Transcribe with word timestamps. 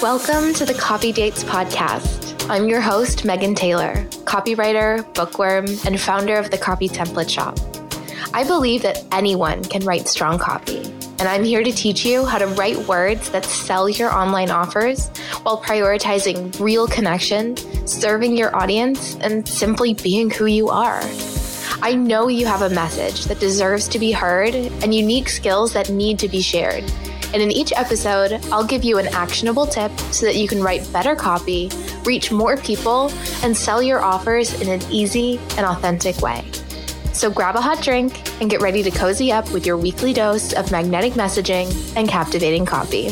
Welcome 0.00 0.54
to 0.54 0.64
the 0.64 0.74
Copy 0.78 1.12
Dates 1.12 1.44
podcast. 1.44 2.48
I'm 2.48 2.66
your 2.66 2.80
host, 2.80 3.26
Megan 3.26 3.54
Taylor, 3.54 3.96
copywriter, 4.24 5.02
bookworm, 5.12 5.66
and 5.84 6.00
founder 6.00 6.36
of 6.36 6.50
the 6.50 6.56
Copy 6.56 6.88
Template 6.88 7.28
Shop. 7.28 7.58
I 8.32 8.44
believe 8.44 8.80
that 8.80 9.04
anyone 9.12 9.62
can 9.64 9.84
write 9.84 10.08
strong 10.08 10.38
copy, 10.38 10.78
and 11.18 11.22
I'm 11.22 11.44
here 11.44 11.62
to 11.62 11.72
teach 11.72 12.06
you 12.06 12.24
how 12.24 12.38
to 12.38 12.46
write 12.46 12.78
words 12.88 13.28
that 13.32 13.44
sell 13.44 13.86
your 13.86 14.10
online 14.10 14.50
offers 14.50 15.08
while 15.42 15.60
prioritizing 15.60 16.58
real 16.58 16.86
connection, 16.86 17.58
serving 17.86 18.34
your 18.34 18.56
audience, 18.56 19.16
and 19.16 19.46
simply 19.46 19.92
being 19.92 20.30
who 20.30 20.46
you 20.46 20.70
are. 20.70 21.02
I 21.82 21.94
know 21.94 22.28
you 22.28 22.44
have 22.44 22.60
a 22.60 22.68
message 22.68 23.24
that 23.24 23.40
deserves 23.40 23.88
to 23.88 23.98
be 23.98 24.12
heard 24.12 24.54
and 24.54 24.94
unique 24.94 25.30
skills 25.30 25.72
that 25.72 25.88
need 25.88 26.18
to 26.18 26.28
be 26.28 26.42
shared. 26.42 26.84
And 27.32 27.42
in 27.42 27.50
each 27.50 27.72
episode, 27.72 28.32
I'll 28.52 28.66
give 28.66 28.84
you 28.84 28.98
an 28.98 29.06
actionable 29.08 29.66
tip 29.66 29.98
so 30.12 30.26
that 30.26 30.36
you 30.36 30.46
can 30.46 30.62
write 30.62 30.92
better 30.92 31.16
copy, 31.16 31.70
reach 32.04 32.30
more 32.30 32.58
people, 32.58 33.10
and 33.42 33.56
sell 33.56 33.82
your 33.82 34.00
offers 34.00 34.60
in 34.60 34.68
an 34.68 34.82
easy 34.90 35.38
and 35.56 35.64
authentic 35.64 36.20
way. 36.20 36.44
So 37.14 37.30
grab 37.30 37.56
a 37.56 37.62
hot 37.62 37.82
drink 37.82 38.30
and 38.42 38.50
get 38.50 38.60
ready 38.60 38.82
to 38.82 38.90
cozy 38.90 39.32
up 39.32 39.50
with 39.50 39.64
your 39.64 39.78
weekly 39.78 40.12
dose 40.12 40.52
of 40.52 40.70
magnetic 40.70 41.14
messaging 41.14 41.96
and 41.96 42.06
captivating 42.06 42.66
copy. 42.66 43.08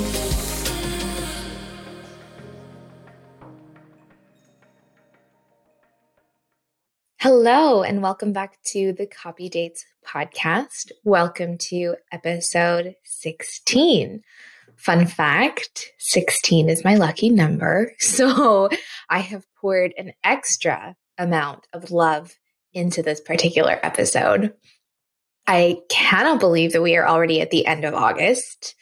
Hello, 7.31 7.83
and 7.83 8.03
welcome 8.03 8.33
back 8.33 8.57
to 8.69 8.95
the 8.95 9.07
Copy 9.07 9.51
Dates 9.51 9.85
podcast. 10.03 10.93
Welcome 11.05 11.59
to 11.69 11.97
episode 12.11 12.95
16. 13.05 14.23
Fun 14.77 15.07
fact 15.07 15.93
16 15.99 16.71
is 16.71 16.85
my 16.85 16.95
lucky 16.95 17.29
number. 17.29 17.93
So 18.01 18.71
I 19.11 19.19
have 19.19 19.45
poured 19.61 19.93
an 19.99 20.15
extra 20.25 20.97
amount 21.19 21.67
of 21.75 21.91
love 21.91 22.35
into 22.73 23.03
this 23.03 23.21
particular 23.21 23.79
episode. 23.83 24.55
I 25.47 25.83
cannot 25.91 26.41
believe 26.41 26.73
that 26.73 26.83
we 26.83 26.97
are 26.97 27.07
already 27.07 27.43
at 27.43 27.51
the 27.51 27.67
end 27.67 27.85
of 27.85 27.93
August. 27.93 28.75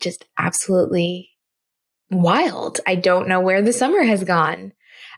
Just 0.00 0.24
absolutely 0.38 1.28
wild. 2.10 2.80
I 2.86 2.94
don't 2.94 3.28
know 3.28 3.40
where 3.40 3.60
the 3.60 3.74
summer 3.74 4.04
has 4.04 4.24
gone. 4.24 4.72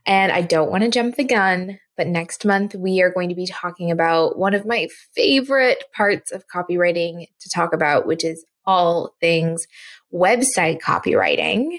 And 0.07 0.31
I 0.31 0.41
don't 0.43 0.71
want 0.71 0.85
to 0.85 0.91
jump 0.91 1.17
the 1.17 1.25
gun, 1.25 1.81
but 1.97 2.07
next 2.07 2.45
month 2.45 2.75
we 2.75 3.03
are 3.03 3.11
going 3.11 3.29
to 3.29 3.35
be 3.35 3.47
talking 3.47 3.91
about 3.91 4.39
one 4.39 4.55
of 4.55 4.65
my 4.65 4.89
favorite 5.15 5.85
parts 5.93 6.31
of 6.31 6.45
copywriting 6.47 7.27
to 7.41 7.51
talk 7.51 7.73
about, 7.73 8.07
which 8.07 8.25
is 8.25 8.45
all 8.65 9.15
things 9.21 9.67
website 10.15 10.81
copywriting. 10.81 11.79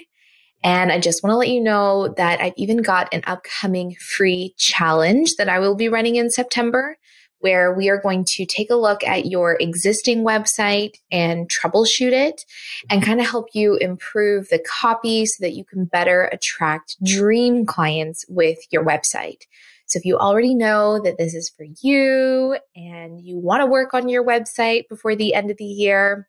And 0.62 0.92
I 0.92 0.98
just 0.98 1.22
want 1.22 1.32
to 1.32 1.36
let 1.38 1.48
you 1.48 1.62
know 1.62 2.14
that 2.16 2.40
I've 2.40 2.54
even 2.56 2.82
got 2.82 3.12
an 3.14 3.22
upcoming 3.26 3.94
free 3.94 4.54
challenge 4.58 5.36
that 5.36 5.48
I 5.48 5.58
will 5.60 5.74
be 5.74 5.88
running 5.88 6.16
in 6.16 6.30
September 6.30 6.96
where 7.40 7.72
we 7.72 7.88
are 7.88 8.00
going 8.00 8.24
to 8.24 8.44
take 8.44 8.70
a 8.70 8.74
look 8.74 9.04
at 9.04 9.26
your 9.26 9.56
existing 9.60 10.24
website 10.24 10.96
and 11.10 11.48
troubleshoot 11.48 12.12
it 12.12 12.44
and 12.90 13.02
kind 13.02 13.20
of 13.20 13.28
help 13.28 13.48
you 13.52 13.76
improve 13.76 14.48
the 14.48 14.58
copy 14.58 15.26
so 15.26 15.36
that 15.40 15.54
you 15.54 15.64
can 15.64 15.84
better 15.84 16.24
attract 16.32 16.96
dream 17.04 17.64
clients 17.64 18.24
with 18.28 18.58
your 18.70 18.84
website. 18.84 19.42
So 19.86 19.98
if 19.98 20.04
you 20.04 20.18
already 20.18 20.54
know 20.54 21.00
that 21.02 21.16
this 21.16 21.34
is 21.34 21.48
for 21.48 21.64
you 21.80 22.58
and 22.76 23.20
you 23.20 23.38
want 23.38 23.62
to 23.62 23.66
work 23.66 23.94
on 23.94 24.08
your 24.08 24.24
website 24.24 24.88
before 24.88 25.16
the 25.16 25.32
end 25.32 25.50
of 25.50 25.56
the 25.56 25.64
year, 25.64 26.28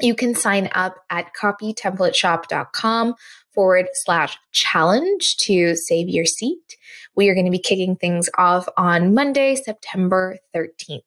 you 0.00 0.14
can 0.14 0.34
sign 0.34 0.68
up 0.74 0.96
at 1.10 1.34
copytemplateshop.com 1.40 3.14
forward 3.52 3.86
slash 3.92 4.36
challenge 4.52 5.36
to 5.36 5.76
save 5.76 6.08
your 6.08 6.24
seat. 6.24 6.76
We 7.14 7.28
are 7.28 7.34
going 7.34 7.46
to 7.46 7.52
be 7.52 7.58
kicking 7.58 7.96
things 7.96 8.28
off 8.36 8.68
on 8.76 9.14
Monday, 9.14 9.54
September 9.54 10.38
13th. 10.54 11.02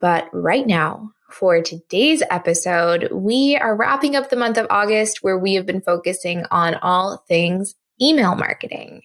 But 0.00 0.28
right 0.32 0.66
now, 0.66 1.10
for 1.30 1.60
today's 1.60 2.22
episode, 2.30 3.10
we 3.12 3.56
are 3.56 3.76
wrapping 3.76 4.16
up 4.16 4.30
the 4.30 4.36
month 4.36 4.56
of 4.56 4.66
August 4.70 5.22
where 5.22 5.38
we 5.38 5.54
have 5.54 5.66
been 5.66 5.80
focusing 5.80 6.44
on 6.50 6.76
all 6.76 7.24
things 7.28 7.74
email 8.00 8.34
marketing. 8.34 9.02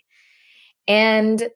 And 0.88 1.50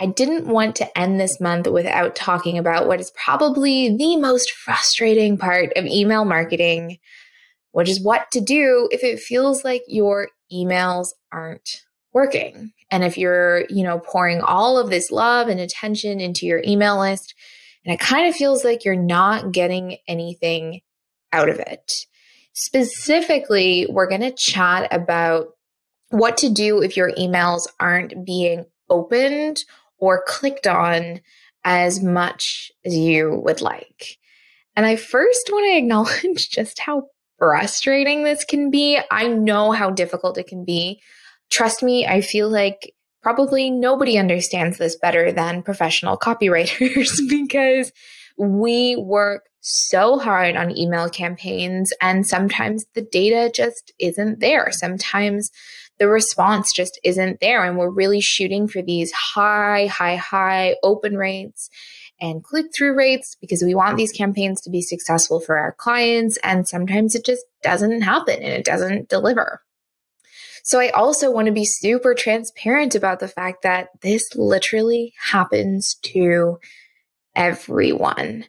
I 0.00 0.06
didn't 0.06 0.46
want 0.46 0.76
to 0.76 0.98
end 0.98 1.18
this 1.18 1.40
month 1.40 1.66
without 1.66 2.14
talking 2.14 2.56
about 2.56 2.86
what 2.86 3.00
is 3.00 3.10
probably 3.12 3.96
the 3.96 4.16
most 4.16 4.52
frustrating 4.52 5.36
part 5.36 5.72
of 5.76 5.86
email 5.86 6.24
marketing, 6.24 6.98
which 7.72 7.88
is 7.88 8.00
what 8.00 8.30
to 8.32 8.40
do 8.40 8.88
if 8.92 9.02
it 9.02 9.18
feels 9.18 9.64
like 9.64 9.82
your 9.88 10.28
emails 10.52 11.08
aren't 11.32 11.82
working. 12.12 12.72
And 12.90 13.04
if 13.04 13.18
you're, 13.18 13.64
you 13.68 13.82
know, 13.82 13.98
pouring 13.98 14.40
all 14.40 14.78
of 14.78 14.88
this 14.88 15.10
love 15.10 15.48
and 15.48 15.60
attention 15.60 16.20
into 16.20 16.46
your 16.46 16.62
email 16.64 16.98
list, 16.98 17.34
and 17.84 17.92
it 17.92 18.00
kind 18.00 18.28
of 18.28 18.34
feels 18.34 18.64
like 18.64 18.84
you're 18.84 18.94
not 18.94 19.52
getting 19.52 19.96
anything 20.06 20.80
out 21.32 21.48
of 21.48 21.58
it. 21.58 21.92
Specifically, 22.52 23.86
we're 23.90 24.08
going 24.08 24.20
to 24.20 24.32
chat 24.32 24.92
about 24.92 25.48
what 26.10 26.36
to 26.38 26.50
do 26.50 26.82
if 26.82 26.96
your 26.96 27.12
emails 27.12 27.68
aren't 27.78 28.24
being 28.24 28.64
opened 28.88 29.64
or 29.98 30.22
clicked 30.26 30.66
on 30.66 31.20
as 31.64 32.02
much 32.02 32.70
as 32.84 32.96
you 32.96 33.40
would 33.44 33.60
like. 33.60 34.18
And 34.76 34.86
I 34.86 34.96
first 34.96 35.50
want 35.50 35.66
to 35.66 35.76
acknowledge 35.78 36.50
just 36.50 36.78
how 36.78 37.08
frustrating 37.38 38.24
this 38.24 38.44
can 38.44 38.70
be. 38.70 38.98
I 39.10 39.28
know 39.28 39.72
how 39.72 39.90
difficult 39.90 40.38
it 40.38 40.46
can 40.46 40.64
be. 40.64 41.00
Trust 41.50 41.82
me, 41.82 42.06
I 42.06 42.20
feel 42.20 42.48
like 42.48 42.92
probably 43.22 43.70
nobody 43.70 44.18
understands 44.18 44.78
this 44.78 44.96
better 44.96 45.32
than 45.32 45.62
professional 45.62 46.16
copywriters 46.16 47.10
because 47.28 47.92
we 48.38 48.96
work 48.96 49.44
so 49.60 50.18
hard 50.18 50.56
on 50.56 50.76
email 50.76 51.08
campaigns 51.10 51.92
and 52.00 52.26
sometimes 52.26 52.84
the 52.94 53.02
data 53.02 53.50
just 53.54 53.92
isn't 53.98 54.40
there. 54.40 54.70
Sometimes 54.70 55.50
the 55.98 56.08
response 56.08 56.72
just 56.72 56.98
isn't 57.04 57.40
there. 57.40 57.64
And 57.64 57.76
we're 57.76 57.90
really 57.90 58.20
shooting 58.20 58.68
for 58.68 58.82
these 58.82 59.12
high, 59.12 59.86
high, 59.86 60.16
high 60.16 60.76
open 60.82 61.16
rates 61.16 61.70
and 62.20 62.42
click 62.42 62.66
through 62.74 62.96
rates 62.96 63.36
because 63.40 63.62
we 63.62 63.74
want 63.74 63.96
these 63.96 64.12
campaigns 64.12 64.60
to 64.62 64.70
be 64.70 64.82
successful 64.82 65.40
for 65.40 65.56
our 65.56 65.72
clients. 65.72 66.38
And 66.42 66.66
sometimes 66.66 67.14
it 67.14 67.24
just 67.24 67.44
doesn't 67.62 68.02
happen 68.02 68.36
and 68.36 68.52
it 68.52 68.64
doesn't 68.64 69.08
deliver. 69.08 69.62
So 70.62 70.80
I 70.80 70.90
also 70.90 71.30
want 71.30 71.46
to 71.46 71.52
be 71.52 71.64
super 71.64 72.14
transparent 72.14 72.94
about 72.94 73.20
the 73.20 73.28
fact 73.28 73.62
that 73.62 73.88
this 74.02 74.34
literally 74.34 75.14
happens 75.30 75.94
to 76.02 76.58
everyone. 77.34 78.44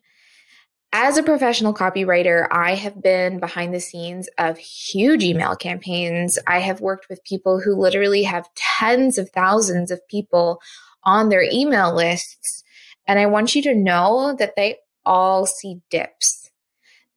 As 0.91 1.17
a 1.17 1.23
professional 1.23 1.73
copywriter, 1.73 2.47
I 2.50 2.73
have 2.73 3.00
been 3.01 3.39
behind 3.39 3.75
the 3.75 3.79
scenes 3.79 4.27
of 4.39 4.57
huge 4.57 5.23
email 5.23 5.55
campaigns. 5.55 6.39
I 6.47 6.59
have 6.59 6.81
worked 6.81 7.09
with 7.09 7.23
people 7.23 7.61
who 7.61 7.75
literally 7.75 8.23
have 8.23 8.50
tens 8.55 9.19
of 9.19 9.29
thousands 9.29 9.91
of 9.91 10.07
people 10.07 10.59
on 11.03 11.29
their 11.29 11.44
email 11.44 11.95
lists. 11.95 12.63
And 13.07 13.19
I 13.19 13.27
want 13.27 13.53
you 13.53 13.61
to 13.63 13.75
know 13.75 14.35
that 14.39 14.55
they 14.55 14.77
all 15.05 15.45
see 15.45 15.79
dips. 15.91 16.50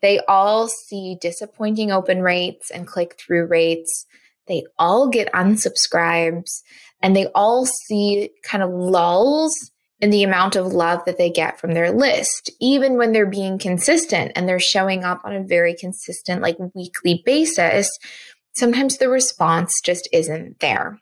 They 0.03 0.21
all 0.29 0.69
see 0.69 1.17
disappointing 1.19 1.91
open 1.91 2.21
rates 2.21 2.71
and 2.71 2.87
click 2.87 3.19
through 3.19 3.47
rates. 3.47 4.07
They 4.49 4.65
all 4.79 5.09
get 5.09 5.33
unsubscribes 5.33 6.61
and 7.01 7.17
they 7.17 7.27
all 7.35 7.65
see 7.65 8.31
kind 8.45 8.63
of 8.63 8.71
lulls 8.71 9.72
in 10.03 10.11
the 10.11 10.25
amount 10.25 10.57
of 10.57 10.67
love 10.67 11.01
that 11.07 11.17
they 11.17 11.31
get 11.31 11.61
from 11.61 11.75
their 11.75 11.93
list, 11.93 12.51
even 12.61 12.97
when 12.97 13.13
they're 13.13 13.25
being 13.25 13.57
consistent 13.57 14.33
and 14.35 14.49
they're 14.49 14.59
showing 14.59 15.05
up 15.05 15.21
on 15.25 15.33
a 15.33 15.45
very 15.45 15.75
consistent, 15.75 16.43
like 16.43 16.57
weekly 16.75 17.23
basis. 17.25 17.89
Sometimes 18.55 18.99
the 18.99 19.09
response 19.09 19.81
just 19.81 20.09
isn't 20.13 20.59
there. 20.59 20.99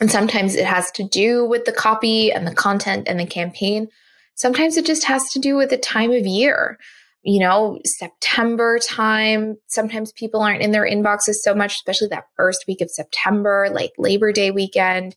And 0.00 0.08
sometimes 0.08 0.54
it 0.54 0.66
has 0.66 0.92
to 0.92 1.02
do 1.02 1.44
with 1.44 1.64
the 1.64 1.72
copy 1.72 2.30
and 2.30 2.46
the 2.46 2.54
content 2.54 3.08
and 3.08 3.18
the 3.18 3.26
campaign. 3.26 3.88
Sometimes 4.36 4.76
it 4.76 4.86
just 4.86 5.02
has 5.04 5.28
to 5.32 5.40
do 5.40 5.56
with 5.56 5.70
the 5.70 5.76
time 5.76 6.12
of 6.12 6.24
year. 6.24 6.78
You 7.22 7.40
know, 7.40 7.80
September 7.84 8.78
time, 8.78 9.56
sometimes 9.66 10.12
people 10.12 10.40
aren't 10.40 10.62
in 10.62 10.70
their 10.70 10.88
inboxes 10.88 11.34
so 11.42 11.56
much, 11.56 11.74
especially 11.74 12.08
that 12.08 12.28
first 12.36 12.66
week 12.68 12.80
of 12.80 12.88
September, 12.88 13.68
like 13.72 13.90
Labor 13.98 14.30
Day 14.30 14.52
weekend 14.52 15.16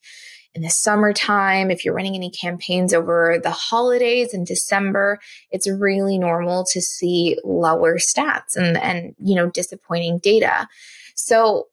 in 0.53 0.63
the 0.63 0.69
summertime, 0.69 1.71
if 1.71 1.85
you're 1.85 1.93
running 1.93 2.15
any 2.15 2.29
campaigns 2.29 2.93
over 2.93 3.39
the 3.41 3.51
holidays 3.51 4.33
in 4.33 4.43
December, 4.43 5.19
it's 5.49 5.69
really 5.69 6.17
normal 6.17 6.65
to 6.71 6.81
see 6.81 7.37
lower 7.43 7.97
stats 7.97 8.55
and, 8.55 8.77
and, 8.77 9.15
you 9.17 9.35
know, 9.35 9.49
disappointing 9.49 10.19
data. 10.19 10.67
So 11.15 11.67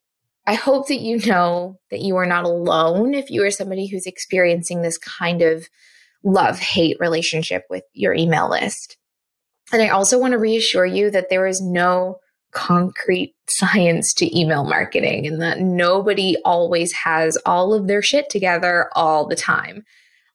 I 0.46 0.54
hope 0.54 0.88
that 0.88 1.00
you 1.00 1.18
know 1.26 1.78
that 1.90 2.00
you 2.00 2.16
are 2.16 2.26
not 2.26 2.44
alone 2.44 3.14
if 3.14 3.30
you 3.30 3.44
are 3.44 3.50
somebody 3.50 3.86
who's 3.86 4.06
experiencing 4.06 4.82
this 4.82 4.96
kind 4.96 5.42
of 5.42 5.68
love 6.22 6.58
hate 6.58 6.96
relationship 7.00 7.64
with 7.68 7.84
your 7.92 8.14
email 8.14 8.48
list. 8.48 8.96
And 9.72 9.82
I 9.82 9.88
also 9.88 10.18
want 10.18 10.32
to 10.32 10.38
reassure 10.38 10.86
you 10.86 11.10
that 11.10 11.30
there 11.30 11.46
is 11.46 11.60
no 11.60 12.18
concrete 12.52 13.34
science 13.48 14.14
to 14.14 14.38
email 14.38 14.64
marketing 14.64 15.26
and 15.26 15.40
that 15.42 15.60
nobody 15.60 16.36
always 16.44 16.92
has 16.92 17.36
all 17.44 17.74
of 17.74 17.86
their 17.86 18.02
shit 18.02 18.30
together 18.30 18.88
all 18.94 19.26
the 19.26 19.36
time. 19.36 19.84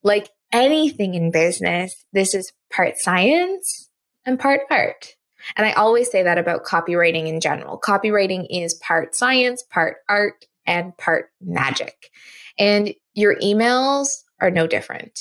Like 0.04 0.30
anything 0.52 1.16
in 1.16 1.32
business, 1.32 2.06
this 2.14 2.34
is 2.34 2.52
part 2.72 2.98
science 2.98 3.90
and 4.26 4.40
part 4.40 4.62
art. 4.70 5.16
And 5.58 5.66
I 5.68 5.74
always 5.74 6.10
say 6.10 6.24
that 6.24 6.38
about 6.38 6.64
copywriting 6.64 7.28
in 7.28 7.42
general. 7.42 7.80
Copywriting 7.80 8.48
is 8.50 8.76
part 8.76 9.16
science, 9.16 9.64
part 9.70 9.98
art, 10.08 10.46
and 10.66 10.96
part 10.98 11.30
magic. 11.42 12.10
And 12.58 12.94
your 13.14 13.36
emails 13.38 14.08
are 14.40 14.52
no 14.52 14.68
different. 14.68 15.20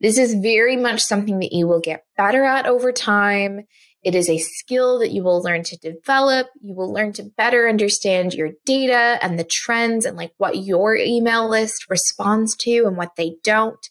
This 0.00 0.18
is 0.18 0.34
very 0.34 0.76
much 0.76 1.02
something 1.02 1.38
that 1.38 1.52
you 1.52 1.68
will 1.68 1.80
get 1.80 2.04
better 2.16 2.44
at 2.44 2.66
over 2.66 2.92
time. 2.92 3.66
It 4.04 4.14
is 4.14 4.28
a 4.28 4.38
skill 4.38 4.98
that 4.98 5.12
you 5.12 5.22
will 5.22 5.42
learn 5.42 5.62
to 5.64 5.78
develop. 5.78 6.48
You 6.60 6.74
will 6.74 6.92
learn 6.92 7.12
to 7.14 7.22
better 7.22 7.68
understand 7.68 8.34
your 8.34 8.50
data 8.66 9.18
and 9.22 9.38
the 9.38 9.44
trends 9.44 10.04
and 10.04 10.16
like 10.16 10.32
what 10.36 10.58
your 10.58 10.94
email 10.94 11.48
list 11.48 11.88
responds 11.88 12.54
to 12.58 12.84
and 12.86 12.96
what 12.96 13.16
they 13.16 13.36
don't. 13.42 13.88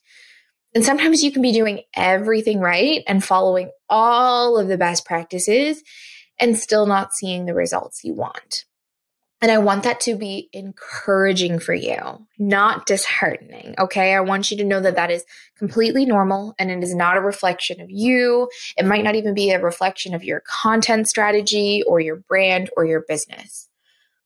And 0.75 0.83
sometimes 0.83 1.23
you 1.23 1.31
can 1.31 1.41
be 1.41 1.51
doing 1.51 1.81
everything 1.95 2.59
right 2.59 3.03
and 3.07 3.23
following 3.23 3.71
all 3.89 4.57
of 4.57 4.67
the 4.67 4.77
best 4.77 5.05
practices 5.05 5.83
and 6.39 6.57
still 6.57 6.85
not 6.85 7.13
seeing 7.13 7.45
the 7.45 7.53
results 7.53 8.03
you 8.03 8.13
want. 8.13 8.65
And 9.43 9.51
I 9.51 9.57
want 9.57 9.83
that 9.83 9.99
to 10.01 10.15
be 10.15 10.47
encouraging 10.53 11.59
for 11.59 11.73
you, 11.73 11.97
not 12.39 12.85
disheartening. 12.85 13.75
Okay. 13.77 14.13
I 14.15 14.21
want 14.21 14.49
you 14.49 14.55
to 14.55 14.63
know 14.63 14.79
that 14.79 14.95
that 14.95 15.11
is 15.11 15.25
completely 15.57 16.05
normal 16.05 16.55
and 16.57 16.71
it 16.71 16.81
is 16.81 16.95
not 16.95 17.17
a 17.17 17.21
reflection 17.21 17.81
of 17.81 17.91
you. 17.91 18.47
It 18.77 18.85
might 18.85 19.03
not 19.03 19.15
even 19.15 19.33
be 19.33 19.51
a 19.51 19.61
reflection 19.61 20.13
of 20.15 20.23
your 20.23 20.43
content 20.47 21.09
strategy 21.09 21.83
or 21.85 21.99
your 21.99 22.15
brand 22.15 22.69
or 22.77 22.85
your 22.85 23.03
business. 23.05 23.67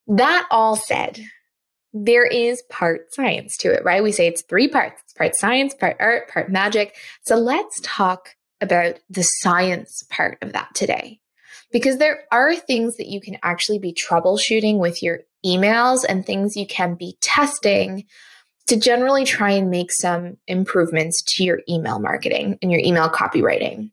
That 0.05 0.45
all 0.51 0.75
said, 0.75 1.19
there 1.93 2.27
is 2.27 2.61
part 2.69 3.11
science 3.11 3.57
to 3.57 3.73
it, 3.73 3.83
right? 3.83 4.03
We 4.03 4.11
say 4.11 4.27
it's 4.27 4.43
three 4.43 4.67
parts 4.67 5.01
it's 5.03 5.13
part 5.13 5.35
science, 5.35 5.73
part 5.73 5.97
art, 5.99 6.29
part 6.29 6.51
magic. 6.51 6.95
So 7.23 7.37
let's 7.37 7.79
talk 7.81 8.35
about 8.61 8.99
the 9.09 9.23
science 9.23 10.03
part 10.11 10.37
of 10.43 10.53
that 10.53 10.75
today. 10.75 11.21
Because 11.71 11.97
there 11.97 12.19
are 12.31 12.55
things 12.55 12.97
that 12.97 13.07
you 13.07 13.19
can 13.19 13.37
actually 13.43 13.79
be 13.79 13.93
troubleshooting 13.93 14.77
with 14.77 15.03
your 15.03 15.19
emails 15.45 16.05
and 16.07 16.25
things 16.25 16.55
you 16.55 16.65
can 16.65 16.95
be 16.95 17.17
testing 17.21 18.05
to 18.67 18.77
generally 18.77 19.25
try 19.25 19.51
and 19.51 19.69
make 19.69 19.91
some 19.91 20.37
improvements 20.47 21.21
to 21.23 21.43
your 21.43 21.61
email 21.69 21.99
marketing 21.99 22.57
and 22.61 22.71
your 22.71 22.81
email 22.81 23.09
copywriting. 23.09 23.91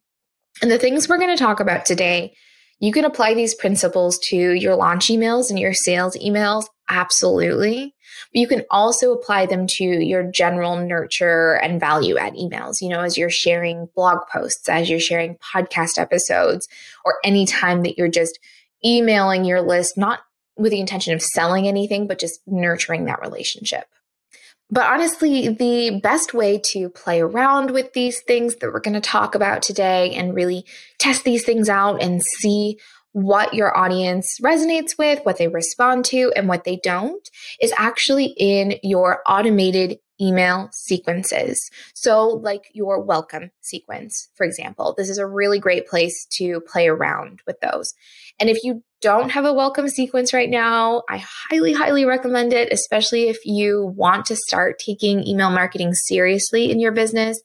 And 0.62 0.70
the 0.70 0.78
things 0.78 1.08
we're 1.08 1.18
going 1.18 1.36
to 1.36 1.42
talk 1.42 1.60
about 1.60 1.84
today 1.84 2.34
you 2.80 2.92
can 2.92 3.04
apply 3.04 3.34
these 3.34 3.54
principles 3.54 4.18
to 4.18 4.36
your 4.36 4.76
launch 4.76 5.06
emails 5.06 5.50
and 5.50 5.58
your 5.58 5.74
sales 5.74 6.16
emails, 6.16 6.66
absolutely. 6.88 7.94
But 8.32 8.40
you 8.40 8.46
can 8.46 8.64
also 8.70 9.12
apply 9.12 9.46
them 9.46 9.66
to 9.66 9.84
your 9.84 10.22
general 10.24 10.76
nurture 10.76 11.54
and 11.54 11.80
value 11.80 12.16
add 12.16 12.34
emails, 12.34 12.80
you 12.80 12.88
know, 12.88 13.00
as 13.00 13.16
you're 13.16 13.30
sharing 13.30 13.88
blog 13.94 14.18
posts, 14.32 14.68
as 14.68 14.90
you're 14.90 15.00
sharing 15.00 15.36
podcast 15.36 15.98
episodes, 15.98 16.68
or 17.04 17.16
any 17.24 17.46
time 17.46 17.82
that 17.82 17.96
you're 17.96 18.08
just 18.08 18.38
emailing 18.84 19.44
your 19.44 19.62
list, 19.62 19.96
not 19.96 20.20
with 20.56 20.70
the 20.70 20.80
intention 20.80 21.14
of 21.14 21.22
selling 21.22 21.66
anything, 21.66 22.06
but 22.06 22.18
just 22.18 22.40
nurturing 22.46 23.06
that 23.06 23.20
relationship. 23.20 23.86
But 24.70 24.86
honestly, 24.86 25.48
the 25.48 26.00
best 26.02 26.34
way 26.34 26.58
to 26.58 26.88
play 26.88 27.20
around 27.20 27.70
with 27.70 27.92
these 27.92 28.20
things 28.22 28.56
that 28.56 28.72
we're 28.72 28.80
going 28.80 28.94
to 28.94 29.00
talk 29.00 29.34
about 29.34 29.62
today 29.62 30.14
and 30.14 30.34
really 30.34 30.64
test 30.98 31.24
these 31.24 31.44
things 31.44 31.68
out 31.68 32.02
and 32.02 32.22
see 32.22 32.78
what 33.12 33.54
your 33.54 33.76
audience 33.76 34.40
resonates 34.42 34.98
with, 34.98 35.20
what 35.22 35.38
they 35.38 35.46
respond 35.46 36.04
to, 36.06 36.32
and 36.34 36.48
what 36.48 36.64
they 36.64 36.76
don't 36.82 37.30
is 37.60 37.72
actually 37.78 38.34
in 38.36 38.74
your 38.82 39.22
automated 39.28 40.00
email 40.20 40.68
sequences. 40.72 41.70
So, 41.94 42.28
like 42.28 42.70
your 42.72 43.00
welcome 43.00 43.50
sequence, 43.60 44.28
for 44.34 44.44
example, 44.44 44.94
this 44.96 45.10
is 45.10 45.18
a 45.18 45.26
really 45.26 45.58
great 45.58 45.86
place 45.86 46.26
to 46.32 46.60
play 46.60 46.88
around 46.88 47.40
with 47.46 47.60
those. 47.60 47.94
And 48.38 48.48
if 48.48 48.62
you 48.62 48.82
don't 49.00 49.30
have 49.30 49.44
a 49.44 49.52
welcome 49.52 49.88
sequence 49.88 50.32
right 50.32 50.48
now, 50.48 51.02
I 51.08 51.22
highly, 51.50 51.72
highly 51.72 52.04
recommend 52.04 52.52
it, 52.52 52.72
especially 52.72 53.28
if 53.28 53.44
you 53.44 53.92
want 53.96 54.26
to 54.26 54.36
start 54.36 54.78
taking 54.78 55.26
email 55.26 55.50
marketing 55.50 55.94
seriously 55.94 56.70
in 56.70 56.80
your 56.80 56.92
business. 56.92 57.40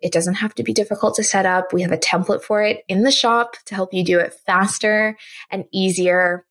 It 0.00 0.12
doesn't 0.12 0.34
have 0.34 0.54
to 0.56 0.62
be 0.62 0.72
difficult 0.72 1.14
to 1.16 1.24
set 1.24 1.46
up. 1.46 1.72
We 1.72 1.82
have 1.82 1.92
a 1.92 1.96
template 1.96 2.42
for 2.42 2.62
it 2.62 2.82
in 2.88 3.02
the 3.02 3.10
shop 3.10 3.56
to 3.66 3.74
help 3.74 3.94
you 3.94 4.04
do 4.04 4.18
it 4.18 4.34
faster 4.46 5.16
and 5.50 5.64
easier. 5.72 6.45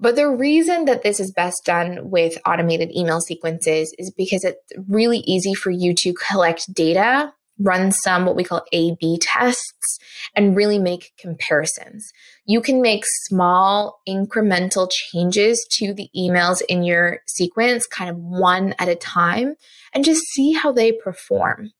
But 0.00 0.16
the 0.16 0.28
reason 0.28 0.86
that 0.86 1.02
this 1.02 1.20
is 1.20 1.32
best 1.32 1.64
done 1.64 2.10
with 2.10 2.38
automated 2.46 2.90
email 2.94 3.20
sequences 3.20 3.94
is 3.98 4.12
because 4.16 4.44
it's 4.44 4.58
really 4.88 5.18
easy 5.18 5.54
for 5.54 5.70
you 5.70 5.94
to 5.94 6.12
collect 6.14 6.72
data, 6.74 7.32
run 7.60 7.92
some 7.92 8.26
what 8.26 8.34
we 8.34 8.42
call 8.42 8.64
A 8.72 8.96
B 8.96 9.18
tests, 9.20 9.98
and 10.34 10.56
really 10.56 10.80
make 10.80 11.12
comparisons. 11.16 12.10
You 12.44 12.60
can 12.60 12.82
make 12.82 13.04
small 13.06 14.00
incremental 14.08 14.90
changes 14.90 15.64
to 15.74 15.94
the 15.94 16.08
emails 16.16 16.60
in 16.68 16.82
your 16.82 17.20
sequence, 17.28 17.86
kind 17.86 18.10
of 18.10 18.16
one 18.16 18.74
at 18.80 18.88
a 18.88 18.96
time, 18.96 19.54
and 19.92 20.04
just 20.04 20.22
see 20.32 20.52
how 20.52 20.72
they 20.72 20.90
perform. 20.90 21.70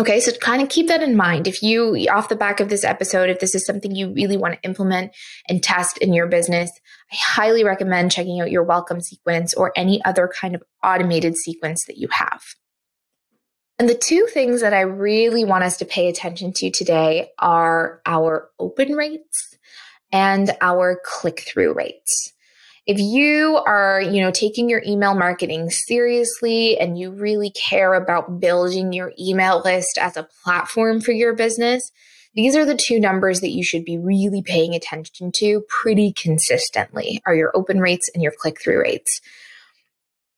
Okay, 0.00 0.20
so 0.20 0.30
kind 0.30 0.62
of 0.62 0.68
keep 0.68 0.86
that 0.86 1.02
in 1.02 1.16
mind. 1.16 1.48
If 1.48 1.60
you, 1.60 1.96
off 2.08 2.28
the 2.28 2.36
back 2.36 2.60
of 2.60 2.68
this 2.68 2.84
episode, 2.84 3.30
if 3.30 3.40
this 3.40 3.56
is 3.56 3.66
something 3.66 3.96
you 3.96 4.12
really 4.12 4.36
want 4.36 4.54
to 4.54 4.60
implement 4.62 5.10
and 5.48 5.60
test 5.60 5.98
in 5.98 6.12
your 6.12 6.28
business, 6.28 6.70
I 7.12 7.16
highly 7.16 7.64
recommend 7.64 8.12
checking 8.12 8.40
out 8.40 8.52
your 8.52 8.62
welcome 8.62 9.00
sequence 9.00 9.54
or 9.54 9.72
any 9.74 10.04
other 10.04 10.28
kind 10.28 10.54
of 10.54 10.62
automated 10.84 11.36
sequence 11.36 11.84
that 11.86 11.98
you 11.98 12.06
have. 12.12 12.42
And 13.80 13.88
the 13.88 13.96
two 13.96 14.28
things 14.32 14.60
that 14.60 14.72
I 14.72 14.82
really 14.82 15.44
want 15.44 15.64
us 15.64 15.76
to 15.78 15.84
pay 15.84 16.08
attention 16.08 16.52
to 16.54 16.70
today 16.70 17.30
are 17.40 18.00
our 18.06 18.50
open 18.60 18.92
rates 18.92 19.56
and 20.12 20.52
our 20.60 21.00
click 21.04 21.40
through 21.40 21.74
rates 21.74 22.32
if 22.88 22.98
you 22.98 23.60
are, 23.66 24.00
you 24.00 24.22
know, 24.22 24.30
taking 24.30 24.70
your 24.70 24.82
email 24.84 25.14
marketing 25.14 25.68
seriously 25.68 26.78
and 26.78 26.98
you 26.98 27.10
really 27.10 27.50
care 27.50 27.92
about 27.92 28.40
building 28.40 28.94
your 28.94 29.12
email 29.20 29.60
list 29.62 29.98
as 30.00 30.16
a 30.16 30.26
platform 30.42 31.02
for 31.02 31.12
your 31.12 31.34
business, 31.34 31.92
these 32.34 32.56
are 32.56 32.64
the 32.64 32.74
two 32.74 32.98
numbers 32.98 33.42
that 33.42 33.50
you 33.50 33.62
should 33.62 33.84
be 33.84 33.98
really 33.98 34.40
paying 34.42 34.74
attention 34.74 35.32
to 35.32 35.62
pretty 35.68 36.14
consistently 36.14 37.20
are 37.26 37.34
your 37.34 37.54
open 37.54 37.78
rates 37.78 38.08
and 38.14 38.22
your 38.22 38.32
click 38.32 38.58
through 38.58 38.80
rates. 38.80 39.20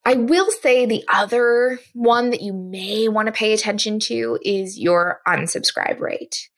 I 0.05 0.15
will 0.15 0.51
say 0.51 0.87
the 0.87 1.05
other 1.07 1.79
one 1.93 2.31
that 2.31 2.43
you 2.43 2.53
may 2.53 3.07
want 3.07 3.27
to 3.27 3.33
pay 3.33 3.53
attention 3.53 4.01
to 4.01 4.41
is 4.43 4.77
your 4.77 5.21
unsubscribe 5.25 6.01
rate. 6.01 6.49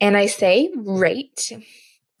And 0.00 0.16
I 0.16 0.24
say 0.24 0.70
rate 0.74 1.52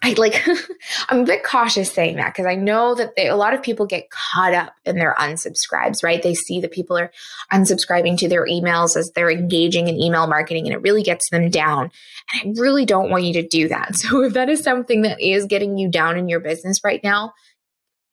I 0.04 0.14
like, 0.14 0.44
I'm 1.08 1.20
a 1.20 1.24
bit 1.24 1.44
cautious 1.44 1.92
saying 1.92 2.16
that 2.16 2.34
because 2.34 2.46
I 2.46 2.56
know 2.56 2.94
that 2.96 3.14
they, 3.14 3.28
a 3.28 3.36
lot 3.36 3.54
of 3.54 3.62
people 3.62 3.86
get 3.86 4.10
caught 4.10 4.52
up 4.52 4.74
in 4.84 4.96
their 4.96 5.14
unsubscribes, 5.18 6.02
right? 6.02 6.22
They 6.22 6.34
see 6.34 6.60
that 6.60 6.72
people 6.72 6.98
are 6.98 7.12
unsubscribing 7.52 8.18
to 8.18 8.28
their 8.28 8.44
emails 8.46 8.96
as 8.96 9.12
they're 9.14 9.30
engaging 9.30 9.86
in 9.86 10.00
email 10.00 10.26
marketing 10.26 10.66
and 10.66 10.74
it 10.74 10.82
really 10.82 11.04
gets 11.04 11.30
them 11.30 11.50
down. 11.50 11.90
And 12.34 12.58
I 12.58 12.60
really 12.60 12.84
don't 12.84 13.10
want 13.10 13.24
you 13.24 13.32
to 13.34 13.46
do 13.46 13.68
that. 13.68 13.96
So 14.02 14.24
if 14.24 14.32
that 14.32 14.48
is 14.48 14.62
something 14.62 15.02
that 15.02 15.20
is 15.20 15.46
getting 15.46 15.78
you 15.78 15.88
down 15.88 16.18
in 16.18 16.28
your 16.28 16.40
business 16.40 16.80
right 16.82 17.00
now, 17.04 17.34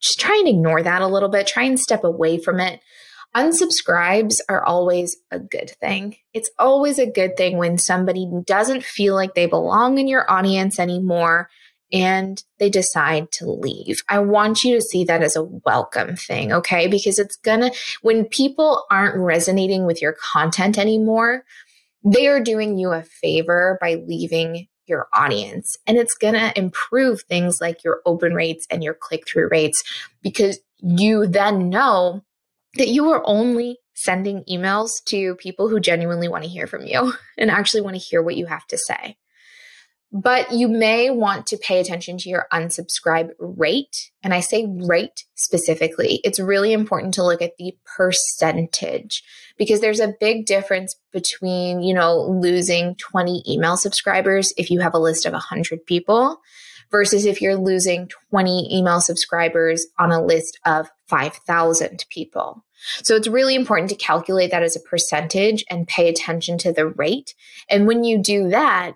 just 0.00 0.20
try 0.20 0.36
and 0.36 0.46
ignore 0.46 0.82
that 0.82 1.02
a 1.02 1.08
little 1.08 1.28
bit. 1.28 1.48
Try 1.48 1.64
and 1.64 1.80
step 1.80 2.04
away 2.04 2.38
from 2.38 2.60
it. 2.60 2.80
Unsubscribes 3.36 4.40
are 4.48 4.62
always 4.62 5.16
a 5.32 5.40
good 5.40 5.70
thing. 5.80 6.16
It's 6.32 6.50
always 6.58 6.98
a 6.98 7.10
good 7.10 7.36
thing 7.36 7.58
when 7.58 7.76
somebody 7.76 8.30
doesn't 8.46 8.84
feel 8.84 9.14
like 9.14 9.34
they 9.34 9.46
belong 9.46 9.98
in 9.98 10.06
your 10.06 10.30
audience 10.30 10.78
anymore 10.78 11.48
and 11.92 12.42
they 12.58 12.70
decide 12.70 13.32
to 13.32 13.50
leave. 13.50 14.02
I 14.08 14.20
want 14.20 14.62
you 14.62 14.76
to 14.76 14.82
see 14.82 15.04
that 15.04 15.22
as 15.22 15.36
a 15.36 15.42
welcome 15.42 16.16
thing, 16.16 16.52
okay? 16.52 16.86
Because 16.86 17.18
it's 17.18 17.36
gonna, 17.36 17.72
when 18.02 18.26
people 18.26 18.84
aren't 18.90 19.16
resonating 19.16 19.86
with 19.86 20.00
your 20.00 20.12
content 20.12 20.78
anymore, 20.78 21.44
they 22.04 22.28
are 22.28 22.40
doing 22.40 22.78
you 22.78 22.92
a 22.92 23.02
favor 23.02 23.78
by 23.80 23.96
leaving 24.06 24.68
your 24.86 25.08
audience. 25.12 25.76
And 25.86 25.96
it's 25.96 26.14
gonna 26.14 26.52
improve 26.56 27.22
things 27.22 27.60
like 27.60 27.84
your 27.84 28.00
open 28.06 28.34
rates 28.34 28.66
and 28.70 28.82
your 28.84 28.94
click 28.94 29.26
through 29.26 29.48
rates 29.50 29.82
because 30.22 30.58
you 30.78 31.26
then 31.26 31.68
know 31.68 32.22
that 32.74 32.88
you 32.88 33.10
are 33.10 33.22
only 33.24 33.78
sending 33.94 34.44
emails 34.50 35.04
to 35.04 35.34
people 35.36 35.68
who 35.68 35.78
genuinely 35.78 36.28
want 36.28 36.42
to 36.44 36.48
hear 36.48 36.66
from 36.66 36.86
you 36.86 37.12
and 37.38 37.50
actually 37.50 37.80
want 37.80 37.94
to 37.94 38.00
hear 38.00 38.22
what 38.22 38.36
you 38.36 38.46
have 38.46 38.66
to 38.68 38.78
say. 38.78 39.16
But 40.12 40.50
you 40.50 40.66
may 40.66 41.10
want 41.10 41.46
to 41.46 41.56
pay 41.56 41.78
attention 41.78 42.18
to 42.18 42.28
your 42.28 42.48
unsubscribe 42.52 43.30
rate. 43.38 44.10
And 44.24 44.34
I 44.34 44.40
say 44.40 44.66
rate 44.68 45.24
specifically. 45.36 46.20
It's 46.24 46.40
really 46.40 46.72
important 46.72 47.14
to 47.14 47.24
look 47.24 47.40
at 47.40 47.56
the 47.58 47.76
percentage 47.84 49.22
because 49.56 49.80
there's 49.80 50.00
a 50.00 50.14
big 50.18 50.46
difference 50.46 50.96
between, 51.12 51.82
you 51.82 51.94
know, 51.94 52.22
losing 52.22 52.96
20 52.96 53.44
email 53.48 53.76
subscribers 53.76 54.52
if 54.56 54.68
you 54.68 54.80
have 54.80 54.94
a 54.94 54.98
list 54.98 55.26
of 55.26 55.32
100 55.32 55.86
people 55.86 56.40
versus 56.90 57.24
if 57.24 57.40
you're 57.40 57.56
losing 57.56 58.08
20 58.30 58.76
email 58.76 59.00
subscribers 59.00 59.86
on 59.98 60.10
a 60.10 60.24
list 60.24 60.58
of 60.66 60.90
5,000 61.06 62.04
people. 62.10 62.64
So 63.02 63.14
it's 63.14 63.28
really 63.28 63.54
important 63.54 63.90
to 63.90 63.96
calculate 63.96 64.50
that 64.50 64.62
as 64.62 64.74
a 64.74 64.80
percentage 64.80 65.64
and 65.70 65.86
pay 65.86 66.08
attention 66.08 66.58
to 66.58 66.72
the 66.72 66.88
rate. 66.88 67.34
And 67.68 67.86
when 67.86 68.02
you 68.02 68.20
do 68.20 68.48
that, 68.48 68.94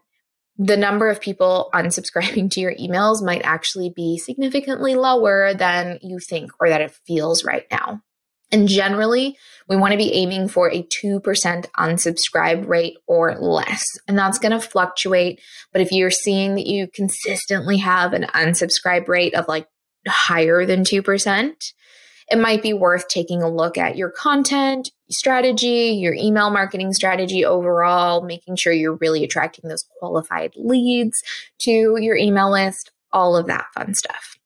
the 0.57 0.77
number 0.77 1.09
of 1.09 1.21
people 1.21 1.71
unsubscribing 1.75 2.51
to 2.53 2.61
your 2.61 2.75
emails 2.75 3.25
might 3.25 3.43
actually 3.43 3.91
be 3.91 4.19
significantly 4.19 4.95
lower 4.95 5.55
than 5.55 5.99
you 6.03 6.19
think 6.19 6.53
or 6.61 6.69
that 6.69 6.81
it 6.81 6.97
feels 7.07 7.45
right 7.45 7.67
now. 7.71 8.01
And 8.53 8.69
generally, 8.69 9.37
we 9.69 9.77
want 9.77 9.93
to 9.93 9.99
be 9.99 10.13
aiming 10.13 10.47
for 10.49 10.71
a 10.71 10.85
2% 10.85 11.21
unsubscribe 11.77 12.69
rate 12.69 12.99
or 13.09 13.35
less. 13.35 13.85
And 14.07 14.17
that's 14.17 14.39
going 14.39 14.53
to 14.53 14.61
fluctuate. 14.61 15.41
But 15.73 15.83
if 15.83 15.91
you're 15.91 16.13
seeing 16.13 16.55
that 16.55 16.67
you 16.67 16.87
consistently 16.87 17.79
have 17.79 18.13
an 18.13 18.25
unsubscribe 18.35 19.09
rate 19.09 19.35
of 19.35 19.49
like 19.49 19.67
higher 20.07 20.65
than 20.67 20.85
2%, 20.85 21.73
it 22.31 22.39
might 22.39 22.63
be 22.63 22.73
worth 22.73 23.09
taking 23.09 23.43
a 23.43 23.49
look 23.49 23.77
at 23.77 23.97
your 23.97 24.11
content 24.11 24.91
strategy, 25.11 25.97
your 26.01 26.15
email 26.15 26.51
marketing 26.51 26.93
strategy 26.93 27.45
overall, 27.45 28.23
making 28.23 28.57
sure 28.57 28.73
you're 28.73 28.97
really 28.97 29.25
attracting 29.25 29.69
those 29.69 29.85
qualified 29.99 30.53
leads 30.57 31.23
to 31.59 31.97
your 31.99 32.17
email 32.17 32.51
list, 32.51 32.91
all 33.13 33.37
of 33.37 33.47
that 33.47 33.67
fun 33.75 33.95
stuff. 33.95 34.37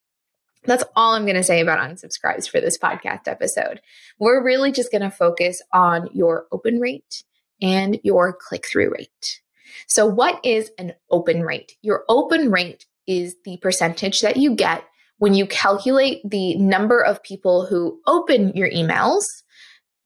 That's 0.65 0.85
all 0.97 1.15
I'm 1.15 1.25
going 1.25 1.37
to 1.37 1.43
say 1.43 1.61
about 1.61 1.79
unsubscribes 1.79 2.49
for 2.49 2.61
this 2.61 2.77
podcast 2.77 3.27
episode. 3.27 3.81
We're 4.19 4.45
really 4.45 4.73
just 4.73 4.91
going 4.91 5.03
to 5.03 5.11
focus 5.11 5.63
on 5.73 6.11
your 6.13 6.47
open 6.53 6.81
rate 6.81 7.25
and 7.63 7.99
your 8.03 8.33
click 8.35 8.67
through 8.67 8.91
rate. 8.91 9.41
So, 9.87 10.05
what 10.05 10.45
is 10.45 10.71
an 10.79 10.95
open 11.11 11.43
rate? 11.43 11.73
Your 11.83 12.05
open 12.09 12.51
rate 12.51 12.87
is 13.07 13.37
the 13.45 13.57
percentage 13.59 14.21
that 14.21 14.37
you 14.37 14.55
get 14.55 14.85
when 15.19 15.35
you 15.35 15.47
calculate 15.47 16.21
the 16.25 16.57
number 16.57 17.01
of 17.01 17.23
people 17.23 17.67
who 17.67 18.01
open 18.07 18.53
your 18.55 18.71
emails 18.71 19.25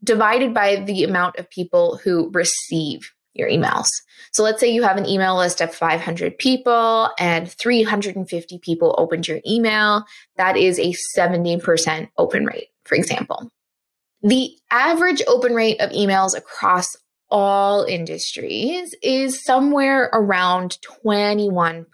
divided 0.04 0.52
by 0.52 0.76
the 0.76 1.04
amount 1.04 1.36
of 1.36 1.48
people 1.48 1.98
who 2.02 2.30
receive 2.32 3.12
your 3.34 3.48
emails. 3.48 3.88
So 4.32 4.42
let's 4.42 4.60
say 4.60 4.68
you 4.68 4.82
have 4.82 4.96
an 4.96 5.06
email 5.06 5.36
list 5.36 5.60
of 5.60 5.74
500 5.74 6.36
people 6.38 7.08
and 7.18 7.50
350 7.50 8.58
people 8.58 8.94
opened 8.98 9.28
your 9.28 9.40
email. 9.46 10.04
That 10.36 10.56
is 10.56 10.78
a 10.78 10.94
70% 11.16 12.08
open 12.18 12.44
rate, 12.44 12.68
for 12.84 12.94
example. 12.94 13.50
The 14.22 14.50
average 14.70 15.22
open 15.26 15.54
rate 15.54 15.80
of 15.80 15.90
emails 15.90 16.36
across 16.36 16.86
all 17.30 17.84
industries 17.84 18.94
is 19.02 19.42
somewhere 19.42 20.10
around 20.12 20.78
21%. 21.04 21.86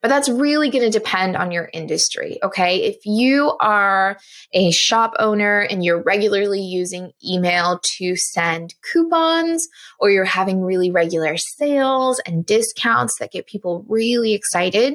But 0.00 0.08
that's 0.08 0.28
really 0.28 0.70
going 0.70 0.84
to 0.84 0.96
depend 0.96 1.36
on 1.36 1.50
your 1.50 1.70
industry. 1.72 2.38
Okay. 2.42 2.84
If 2.84 3.04
you 3.04 3.56
are 3.60 4.18
a 4.52 4.70
shop 4.70 5.14
owner 5.18 5.60
and 5.60 5.84
you're 5.84 6.02
regularly 6.02 6.60
using 6.60 7.10
email 7.26 7.80
to 7.82 8.14
send 8.14 8.74
coupons, 8.92 9.66
or 9.98 10.10
you're 10.10 10.24
having 10.24 10.62
really 10.62 10.90
regular 10.90 11.36
sales 11.36 12.20
and 12.26 12.46
discounts 12.46 13.18
that 13.18 13.32
get 13.32 13.46
people 13.46 13.84
really 13.88 14.34
excited, 14.34 14.94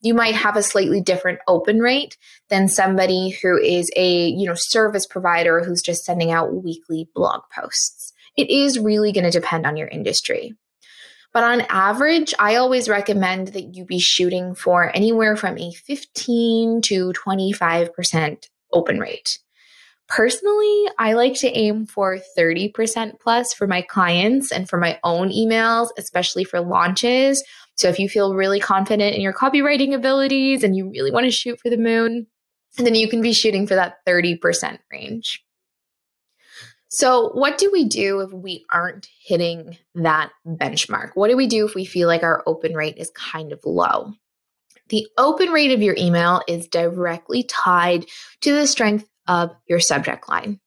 you 0.00 0.14
might 0.14 0.34
have 0.34 0.56
a 0.56 0.62
slightly 0.62 1.00
different 1.00 1.40
open 1.48 1.80
rate 1.80 2.16
than 2.48 2.68
somebody 2.68 3.30
who 3.30 3.58
is 3.58 3.90
a 3.96 4.28
you 4.28 4.46
know 4.46 4.54
service 4.54 5.06
provider 5.06 5.62
who's 5.62 5.82
just 5.82 6.04
sending 6.04 6.30
out 6.30 6.62
weekly 6.62 7.08
blog 7.14 7.42
posts 7.54 8.12
it 8.36 8.50
is 8.50 8.78
really 8.78 9.12
going 9.12 9.24
to 9.24 9.30
depend 9.30 9.66
on 9.66 9.76
your 9.76 9.88
industry 9.88 10.54
but 11.36 11.44
on 11.44 11.60
average, 11.68 12.32
I 12.38 12.56
always 12.56 12.88
recommend 12.88 13.48
that 13.48 13.74
you 13.74 13.84
be 13.84 13.98
shooting 13.98 14.54
for 14.54 14.90
anywhere 14.96 15.36
from 15.36 15.58
a 15.58 15.70
15 15.70 16.80
to 16.80 17.12
25% 17.12 18.48
open 18.72 18.98
rate. 18.98 19.38
Personally, 20.08 20.84
I 20.98 21.12
like 21.12 21.34
to 21.40 21.48
aim 21.48 21.84
for 21.84 22.18
30% 22.38 23.20
plus 23.20 23.52
for 23.52 23.66
my 23.66 23.82
clients 23.82 24.50
and 24.50 24.66
for 24.66 24.78
my 24.78 24.98
own 25.04 25.28
emails, 25.28 25.90
especially 25.98 26.44
for 26.44 26.62
launches. 26.62 27.44
So 27.74 27.90
if 27.90 27.98
you 27.98 28.08
feel 28.08 28.34
really 28.34 28.58
confident 28.58 29.14
in 29.14 29.20
your 29.20 29.34
copywriting 29.34 29.92
abilities 29.92 30.64
and 30.64 30.74
you 30.74 30.88
really 30.88 31.10
want 31.10 31.24
to 31.24 31.30
shoot 31.30 31.60
for 31.60 31.68
the 31.68 31.76
moon, 31.76 32.28
then 32.78 32.94
you 32.94 33.10
can 33.10 33.20
be 33.20 33.34
shooting 33.34 33.66
for 33.66 33.74
that 33.74 33.96
30% 34.06 34.78
range. 34.90 35.44
So, 36.96 37.28
what 37.34 37.58
do 37.58 37.70
we 37.70 37.84
do 37.84 38.20
if 38.20 38.32
we 38.32 38.64
aren't 38.72 39.06
hitting 39.22 39.76
that 39.96 40.30
benchmark? 40.46 41.10
What 41.12 41.28
do 41.28 41.36
we 41.36 41.46
do 41.46 41.66
if 41.66 41.74
we 41.74 41.84
feel 41.84 42.08
like 42.08 42.22
our 42.22 42.42
open 42.46 42.72
rate 42.72 42.96
is 42.96 43.10
kind 43.10 43.52
of 43.52 43.60
low? 43.66 44.14
The 44.88 45.06
open 45.18 45.50
rate 45.50 45.72
of 45.72 45.82
your 45.82 45.94
email 45.98 46.40
is 46.48 46.68
directly 46.68 47.42
tied 47.42 48.06
to 48.40 48.54
the 48.54 48.66
strength 48.66 49.06
of 49.28 49.54
your 49.68 49.78
subject 49.78 50.26
line. 50.26 50.58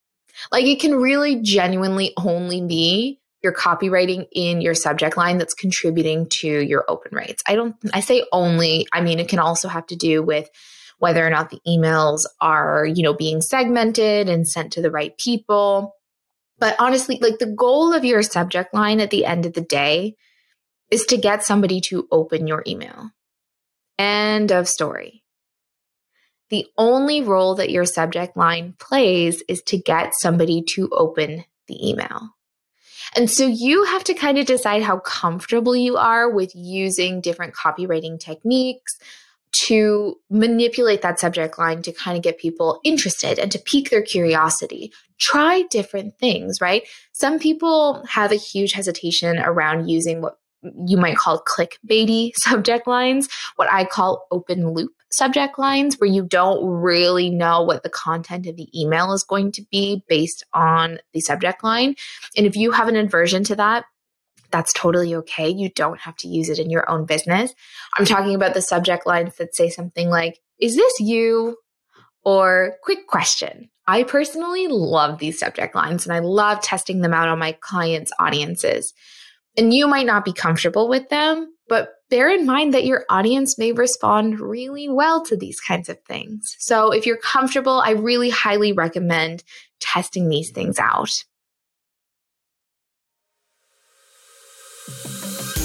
Like 0.52 0.66
it 0.66 0.80
can 0.80 0.98
really 0.98 1.42
genuinely 1.42 2.14
only 2.16 2.62
be 2.62 3.20
your 3.42 3.56
copywriting 3.56 4.28
in 4.32 4.62
your 4.62 4.76
subject 4.76 5.18
line 5.18 5.40
that's 5.40 5.56
contributing 5.56 6.30
to 6.30 6.48
your 6.48 6.86
open 6.88 7.16
rates. 7.16 7.42
I 7.48 7.56
don't 7.56 7.76
I 7.92 8.02
say 8.02 8.24
only, 8.32 8.86
I 8.94 9.02
mean 9.02 9.18
it 9.18 9.30
can 9.30 9.40
also 9.40 9.68
have 9.68 9.88
to 9.88 9.96
do 9.96 10.22
with 10.22 10.48
whether 11.00 11.26
or 11.26 11.32
not 11.32 11.50
the 11.50 11.62
emails 11.68 12.28
are, 12.40 12.86
you 12.86 13.02
know, 13.02 13.16
being 13.16 13.42
segmented 13.42 14.30
and 14.30 14.48
sent 14.48 14.74
to 14.74 14.84
the 14.84 14.92
right 14.92 15.18
people 15.18 15.96
but 16.60 16.76
honestly, 16.80 17.18
like 17.22 17.40
the 17.40 17.46
goal 17.46 17.94
of 17.94 18.06
your 18.06 18.22
subject 18.22 18.74
line 18.74 19.00
at 19.00 19.10
the 19.10 19.26
end 19.26 19.46
of 19.46 19.54
the 19.54 19.62
day 19.62 20.16
is 20.92 21.06
to 21.06 21.18
get 21.18 21.44
somebody 21.44 21.82
to 21.82 22.08
open 22.12 22.48
your 22.48 22.64
email. 22.68 23.12
End 23.98 24.52
of 24.52 24.68
story. 24.68 25.24
The 26.50 26.66
only 26.78 27.22
role 27.22 27.56
that 27.56 27.70
your 27.70 27.86
subject 27.86 28.36
line 28.36 28.74
plays 28.80 29.44
is 29.48 29.62
to 29.64 29.78
get 29.78 30.14
somebody 30.16 30.64
to 30.70 30.90
open 30.90 31.46
the 31.68 31.90
email. 31.90 32.36
And 33.16 33.30
so 33.30 33.46
you 33.46 33.86
have 33.86 34.04
to 34.06 34.14
kind 34.14 34.38
of 34.38 34.46
decide 34.46 34.84
how 34.84 35.00
comfortable 35.00 35.76
you 35.76 35.98
are 35.98 36.30
with 36.30 36.56
using 36.56 37.22
different 37.22 37.54
copywriting 37.54 38.20
techniques, 38.20 38.98
to 39.52 40.16
manipulate 40.30 41.02
that 41.02 41.20
subject 41.20 41.58
line 41.58 41.82
to 41.82 41.92
kind 41.92 42.18
of 42.18 42.24
get 42.24 42.38
people 42.38 42.80
interested 42.84 43.40
and 43.40 43.52
to 43.52 43.60
pique 43.60 43.90
their 43.90 44.02
curiosity. 44.02 44.92
Try 45.20 45.64
different 45.70 46.18
things, 46.20 46.62
right? 46.62 46.84
Some 47.12 47.40
people 47.40 48.04
have 48.08 48.32
a 48.32 48.36
huge 48.36 48.74
hesitation 48.74 49.40
around 49.40 49.90
using 49.90 50.22
what 50.22 50.38
you 50.86 50.98
might 50.98 51.18
call 51.18 51.42
clickbaity 51.44 52.32
subject 52.36 52.88
lines, 52.88 53.28
what 53.56 53.72
I 53.72 53.86
call 53.86 54.28
open 54.32 54.74
loop 54.74 54.92
subject 55.12 55.58
lines, 55.58 55.96
where 55.96 56.10
you 56.10 56.24
don't 56.24 56.64
really 56.64 57.30
know 57.30 57.64
what 57.64 57.84
the 57.84 57.90
content 57.90 58.46
of 58.46 58.56
the 58.56 58.70
email 58.80 59.14
is 59.14 59.24
going 59.24 59.52
to 59.54 59.64
be 59.72 60.04
based 60.08 60.46
on 60.54 61.00
the 61.14 61.22
subject 61.22 61.64
line. 61.64 61.96
And 62.38 62.46
if 62.46 62.56
you 62.56 62.72
have 62.72 62.88
an 62.88 62.96
aversion 62.96 63.44
to 63.46 63.56
that, 63.56 63.86
that's 64.52 64.74
totally 64.74 65.16
okay. 65.16 65.50
You 65.50 65.70
don't 65.70 66.00
have 66.00 66.16
to 66.18 66.28
use 66.28 66.50
it 66.50 66.60
in 66.60 66.70
your 66.70 66.90
own 66.90 67.06
business. 67.06 67.54
I'm 67.98 68.06
talking 68.06 68.36
about 68.36 68.54
the 68.54 68.62
subject 68.62 69.06
lines 69.06 69.36
that 69.38 69.56
say 69.56 69.70
something 69.70 70.10
like, 70.10 70.40
Is 70.60 70.76
this 70.76 71.00
you? 71.00 71.58
Or 72.26 72.76
quick 72.84 73.08
question. 73.08 73.70
I 73.88 74.04
personally 74.04 74.68
love 74.68 75.18
these 75.18 75.40
subject 75.40 75.74
lines 75.74 76.06
and 76.06 76.14
I 76.14 76.20
love 76.20 76.62
testing 76.62 77.02
them 77.02 77.14
out 77.14 77.28
on 77.28 77.40
my 77.40 77.54
clients' 77.54 78.12
audiences. 78.20 78.94
And 79.58 79.74
you 79.74 79.88
might 79.88 80.06
not 80.06 80.26
be 80.26 80.34
comfortable 80.34 80.88
with 80.88 81.10
them, 81.10 81.52
but 81.68 81.90
bear 82.10 82.30
in 82.30 82.46
mind 82.46 82.74
that 82.74 82.86
your 82.86 83.06
audience 83.10 83.58
may 83.58 83.72
respond 83.72 84.40
really 84.40 84.90
well 84.90 85.24
to 85.26 85.36
these 85.36 85.60
kinds 85.60 85.90
of 85.90 85.98
things. 86.08 86.56
So 86.60 86.92
if 86.92 87.06
you're 87.06 87.18
comfortable, 87.18 87.80
I 87.80 87.92
really 87.92 88.30
highly 88.30 88.74
recommend 88.74 89.44
testing 89.80 90.30
these 90.30 90.52
things 90.52 90.78
out. 90.78 91.12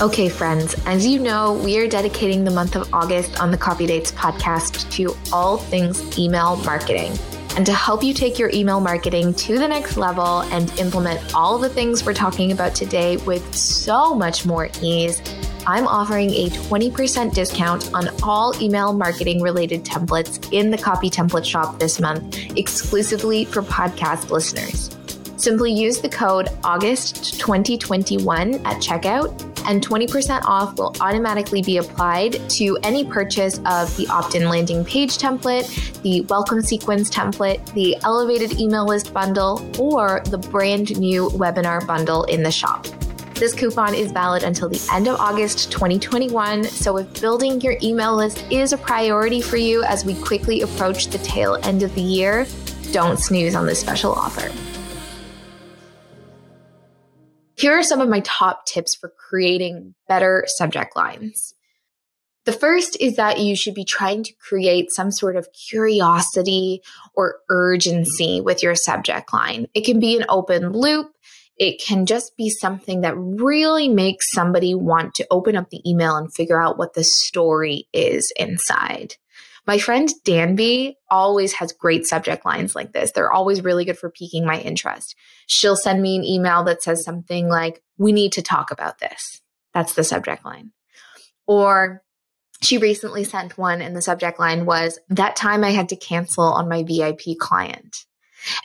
Okay, 0.01 0.29
friends, 0.29 0.75
as 0.87 1.07
you 1.07 1.21
know, 1.21 1.53
we 1.53 1.79
are 1.79 1.87
dedicating 1.87 2.43
the 2.43 2.51
month 2.51 2.75
of 2.75 2.93
August 2.93 3.41
on 3.41 3.53
the 3.53 3.57
Copy 3.57 3.87
Dates 3.87 4.11
podcast 4.11 4.91
to 4.91 5.17
all 5.33 5.57
things 5.57 6.19
email 6.19 6.57
marketing. 6.57 7.17
And 7.57 7.65
to 7.65 7.73
help 7.73 8.03
you 8.03 8.13
take 8.13 8.37
your 8.37 8.51
email 8.53 8.81
marketing 8.81 9.35
to 9.35 9.57
the 9.57 9.69
next 9.69 9.97
level 9.97 10.41
and 10.51 10.69
implement 10.81 11.33
all 11.33 11.59
the 11.59 11.69
things 11.69 12.05
we're 12.05 12.13
talking 12.13 12.51
about 12.51 12.75
today 12.75 13.19
with 13.19 13.55
so 13.55 14.17
much 14.17 14.45
more 14.45 14.69
ease, 14.83 15.23
I'm 15.65 15.87
offering 15.87 16.31
a 16.31 16.49
20% 16.51 17.33
discount 17.33 17.95
on 17.95 18.09
all 18.25 18.53
email 18.61 18.93
marketing 18.93 19.43
related 19.43 19.85
templates 19.85 20.53
in 20.53 20.73
the 20.73 20.79
Copy 20.79 21.09
Template 21.09 21.45
Shop 21.45 21.79
this 21.79 22.01
month, 22.01 22.37
exclusively 22.59 23.45
for 23.45 23.63
podcast 23.63 24.31
listeners. 24.31 24.91
Simply 25.37 25.73
use 25.73 26.01
the 26.01 26.09
code 26.09 26.49
August 26.65 27.39
2021 27.39 28.55
at 28.67 28.83
checkout 28.83 29.54
and 29.67 29.87
20% 29.87 30.43
off 30.45 30.79
will 30.79 30.95
automatically 31.01 31.63
be 31.63 31.79
applied 31.79 32.39
to 32.51 32.77
any 32.83 33.05
purchase 33.05 33.59
of 33.67 33.95
the 33.97 34.07
opt 34.09 34.35
in 34.35 34.49
landing 34.49 34.85
page 34.85 35.19
template, 35.19 36.03
the 36.03 36.23
welcome 36.23 36.63
sequence 36.63 37.11
template, 37.11 37.65
the 37.75 37.97
elevated 38.05 38.59
email 38.61 38.87
list 38.87 39.13
bundle, 39.13 39.65
or 39.79 40.23
the 40.27 40.39
brand 40.39 40.99
new 40.99 41.29
webinar 41.31 41.87
bundle 41.87 42.25
in 42.25 42.43
the 42.43 42.51
shop. 42.51 42.87
This 43.35 43.53
coupon 43.53 43.95
is 43.95 44.13
valid 44.13 44.45
until 44.45 44.69
the 44.69 44.81
end 44.93 45.09
of 45.09 45.19
August 45.19 45.73
2021. 45.73 46.65
So, 46.65 46.99
if 46.99 47.21
building 47.21 47.61
your 47.61 47.77
email 47.83 48.15
list 48.15 48.45
is 48.49 48.73
a 48.73 48.79
priority 48.79 49.41
for 49.41 49.57
you 49.57 49.83
as 49.83 50.05
we 50.05 50.15
quickly 50.15 50.63
approach 50.63 51.09
the 51.09 51.19
tail 51.19 51.59
end 51.65 51.83
of 51.83 51.93
the 51.97 52.01
year, 52.01 52.47
don't 52.93 53.19
snooze 53.19 53.57
on 53.57 53.67
this 53.67 53.81
special 53.81 54.13
offer. 54.13 54.53
Here 57.65 57.79
are 57.79 57.83
some 57.83 58.03
of 58.03 58.11
my 58.11 58.21
top 58.21 58.67
tips 58.67 58.95
for 58.95 59.09
creating 59.09 59.95
better 60.07 60.45
subject 60.49 60.95
lines. 60.95 61.55
The 62.45 62.53
first 62.53 62.95
is 63.01 63.17
that 63.17 63.41
you 63.41 63.57
should 63.57 63.73
be 63.73 63.87
trying 63.87 64.23
to 64.25 64.35
create 64.35 64.91
some 64.91 65.11
sort 65.11 65.35
of 65.35 65.49
curiosity 65.71 66.83
or 67.15 67.37
urgency 67.49 68.43
with 68.43 68.63
your 68.63 68.75
subject 68.75 69.33
line. 69.33 69.67
It 69.73 69.87
can 69.87 69.99
be 69.99 70.15
an 70.15 70.27
open 70.29 70.73
loop. 70.73 71.13
It 71.57 71.81
can 71.83 72.05
just 72.05 72.37
be 72.37 72.51
something 72.51 73.01
that 73.01 73.17
really 73.17 73.89
makes 73.89 74.31
somebody 74.31 74.75
want 74.75 75.15
to 75.15 75.27
open 75.31 75.57
up 75.57 75.71
the 75.71 75.81
email 75.89 76.17
and 76.17 76.31
figure 76.35 76.61
out 76.61 76.77
what 76.77 76.93
the 76.93 77.03
story 77.03 77.89
is 77.95 78.31
inside. 78.39 79.15
My 79.67 79.79
friend 79.79 80.09
Danby 80.25 80.99
always 81.11 81.55
has 81.55 81.73
great 81.73 82.07
subject 82.07 82.45
lines 82.45 82.75
like 82.75 82.93
this. 82.93 83.13
They're 83.13 83.33
always 83.33 83.65
really 83.65 83.85
good 83.85 83.99
for 83.99 84.11
piquing 84.11 84.45
my 84.45 84.61
interest. 84.61 85.17
She'll 85.47 85.77
send 85.77 86.03
me 86.03 86.17
an 86.17 86.25
email 86.25 86.65
that 86.65 86.83
says 86.83 87.05
something 87.05 87.49
like, 87.49 87.83
We 87.97 88.13
need 88.13 88.33
to 88.33 88.43
talk 88.43 88.71
about 88.71 88.99
this. 88.99 89.41
That's 89.73 89.95
the 89.95 90.05
subject 90.05 90.45
line. 90.45 90.73
Or 91.47 92.03
she 92.63 92.79
recently 92.79 93.25
sent 93.25 93.59
one, 93.59 93.83
and 93.83 93.97
the 93.97 94.03
subject 94.03 94.39
line 94.39 94.67
was, 94.67 94.99
That 95.09 95.37
time 95.37 95.65
I 95.65 95.71
had 95.71 95.89
to 95.91 95.97
cancel 95.97 96.45
on 96.45 96.69
my 96.69 96.83
VIP 96.83 97.39
client. 97.39 98.05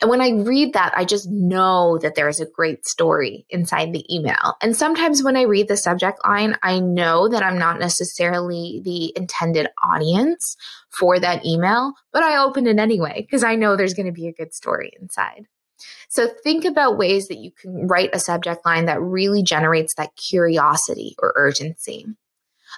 And 0.00 0.10
when 0.10 0.20
I 0.20 0.30
read 0.30 0.72
that, 0.72 0.92
I 0.96 1.04
just 1.04 1.28
know 1.30 1.98
that 1.98 2.14
there 2.14 2.28
is 2.28 2.40
a 2.40 2.46
great 2.46 2.86
story 2.86 3.46
inside 3.50 3.92
the 3.92 4.04
email. 4.14 4.56
And 4.62 4.76
sometimes 4.76 5.22
when 5.22 5.36
I 5.36 5.42
read 5.42 5.68
the 5.68 5.76
subject 5.76 6.18
line, 6.24 6.56
I 6.62 6.80
know 6.80 7.28
that 7.28 7.42
I'm 7.42 7.58
not 7.58 7.78
necessarily 7.78 8.80
the 8.84 9.12
intended 9.16 9.68
audience 9.82 10.56
for 10.90 11.18
that 11.18 11.44
email, 11.44 11.92
but 12.12 12.22
I 12.22 12.42
open 12.42 12.66
it 12.66 12.78
anyway 12.78 13.22
because 13.22 13.44
I 13.44 13.54
know 13.54 13.76
there's 13.76 13.94
going 13.94 14.06
to 14.06 14.12
be 14.12 14.28
a 14.28 14.32
good 14.32 14.54
story 14.54 14.92
inside. 15.00 15.46
So 16.08 16.28
think 16.28 16.64
about 16.64 16.98
ways 16.98 17.28
that 17.28 17.38
you 17.38 17.52
can 17.52 17.86
write 17.86 18.10
a 18.12 18.18
subject 18.18 18.66
line 18.66 18.86
that 18.86 19.00
really 19.00 19.42
generates 19.42 19.94
that 19.94 20.16
curiosity 20.16 21.14
or 21.18 21.32
urgency. 21.36 22.06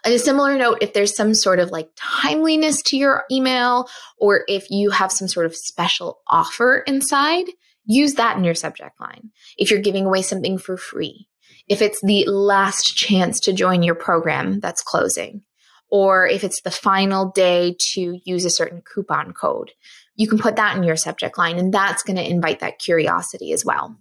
A 0.04 0.18
similar 0.18 0.59
note, 0.59 0.78
if 0.80 0.92
there's 0.92 1.14
some 1.14 1.32
sort 1.32 1.61
of 1.61 1.71
like 1.71 1.90
timeliness 1.97 2.82
to 2.82 2.97
your 2.97 3.25
email, 3.30 3.88
or 4.18 4.42
if 4.49 4.68
you 4.68 4.90
have 4.90 5.12
some 5.12 5.28
sort 5.28 5.47
of 5.47 5.54
special 5.54 6.21
offer 6.26 6.82
inside, 6.87 7.44
use 7.85 8.14
that 8.14 8.37
in 8.37 8.42
your 8.42 8.54
subject 8.54 9.00
line. 9.00 9.30
If 9.56 9.71
you're 9.71 9.80
giving 9.80 10.04
away 10.04 10.23
something 10.23 10.59
for 10.59 10.76
free, 10.76 11.28
if 11.68 11.80
it's 11.80 12.00
the 12.02 12.25
last 12.26 12.97
chance 12.97 13.38
to 13.40 13.52
join 13.52 13.85
your 13.85 13.94
program 13.94 14.59
that's 14.59 14.82
closing, 14.82 15.42
or 15.88 16.26
if 16.26 16.42
it's 16.42 16.62
the 16.62 16.71
final 16.71 17.30
day 17.30 17.76
to 17.78 18.18
use 18.25 18.44
a 18.44 18.50
certain 18.50 18.82
coupon 18.82 19.32
code, 19.32 19.71
you 20.16 20.26
can 20.26 20.38
put 20.38 20.56
that 20.56 20.76
in 20.76 20.82
your 20.82 20.97
subject 20.97 21.38
line, 21.38 21.59
and 21.59 21.73
that's 21.73 22.02
going 22.02 22.16
to 22.16 22.28
invite 22.28 22.61
that 22.61 22.78
curiosity 22.78 23.52
as 23.52 23.64
well. 23.64 23.97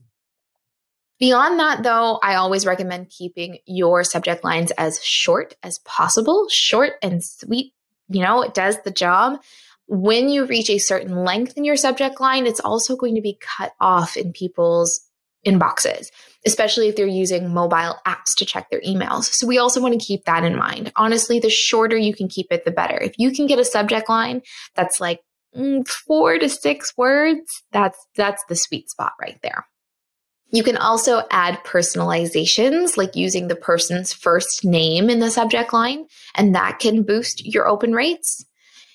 Beyond 1.22 1.60
that, 1.60 1.84
though, 1.84 2.18
I 2.24 2.34
always 2.34 2.66
recommend 2.66 3.12
keeping 3.12 3.60
your 3.68 4.04
subject 4.04 4.44
lines 4.44 4.72
as 4.72 5.04
short 5.04 5.54
as 5.62 5.78
possible. 5.86 6.48
Short 6.50 6.94
and 7.04 7.24
sweet, 7.24 7.74
you 8.10 8.24
know, 8.24 8.42
it 8.42 8.56
does 8.56 8.82
the 8.82 8.90
job. 8.90 9.40
When 9.86 10.30
you 10.30 10.48
reach 10.48 10.72
a 10.72 10.80
certain 10.80 11.24
length 11.24 11.58
in 11.58 11.64
your 11.64 11.76
subject 11.76 12.20
line, 12.20 12.48
it's 12.48 12.60
also 12.60 12.96
going 12.96 13.14
to 13.14 13.22
be 13.22 13.38
cut 13.40 13.74
off 13.80 14.18
in 14.18 14.34
people's 14.34 15.00
inboxes, 15.46 16.08
especially 16.44 16.88
if 16.88 16.96
they're 16.96 17.06
using 17.06 17.54
mobile 17.54 18.00
apps 18.08 18.34
to 18.38 18.46
check 18.46 18.72
their 18.72 18.82
emails. 18.82 19.26
So 19.26 19.46
we 19.46 19.60
also 19.60 19.80
want 19.80 19.94
to 19.94 20.04
keep 20.04 20.26
that 20.26 20.44
in 20.44 20.56
mind. 20.56 20.92
Honestly, 20.96 21.40
the 21.40 21.52
shorter 21.52 21.98
you 21.98 22.16
can 22.16 22.30
keep 22.30 22.48
it, 22.50 22.66
the 22.66 22.72
better. 22.72 22.98
If 22.98 23.14
you 23.20 23.32
can 23.32 23.46
get 23.46 23.60
a 23.60 23.66
subject 23.66 24.10
line 24.10 24.42
that's 24.74 25.00
like 25.00 25.20
mm, 25.56 25.88
four 25.88 26.40
to 26.40 26.50
six 26.50 26.98
words, 26.98 27.64
that's 27.72 28.00
that's 28.16 28.44
the 28.50 28.56
sweet 28.56 28.90
spot 28.90 29.14
right 29.22 29.38
there. 29.44 29.68
You 30.52 30.64
can 30.64 30.76
also 30.76 31.24
add 31.32 31.64
personalizations, 31.64 32.98
like 32.98 33.16
using 33.16 33.48
the 33.48 33.56
person's 33.56 34.12
first 34.12 34.66
name 34.66 35.10
in 35.10 35.20
the 35.20 35.32
subject 35.32 35.72
line, 35.72 36.08
and 36.36 36.54
that 36.56 36.80
can 36.80 37.04
boost 37.04 37.46
your 37.46 37.68
open 37.68 37.94
rates. 37.94 38.46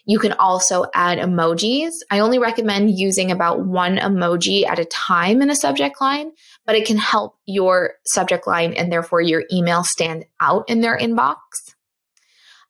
You 0.05 0.19
can 0.19 0.33
also 0.33 0.85
add 0.95 1.19
emojis. 1.19 1.93
I 2.11 2.21
only 2.21 2.39
recommend 2.39 2.99
using 2.99 3.31
about 3.31 3.67
one 3.67 3.97
emoji 3.97 4.67
at 4.67 4.79
a 4.79 4.85
time 4.85 5.43
in 5.43 5.51
a 5.51 5.57
subject 5.57 6.01
line, 6.01 6.31
but 6.65 6.77
it 6.77 6.87
can 6.87 6.99
help 6.99 7.37
your 7.47 7.95
subject 8.05 8.47
line 8.47 8.75
and 8.75 8.93
therefore 8.93 9.21
your 9.23 9.45
email 9.51 9.83
stand 9.83 10.27
out 10.41 10.69
in 10.69 10.81
their 10.81 10.97
inbox. 10.97 11.37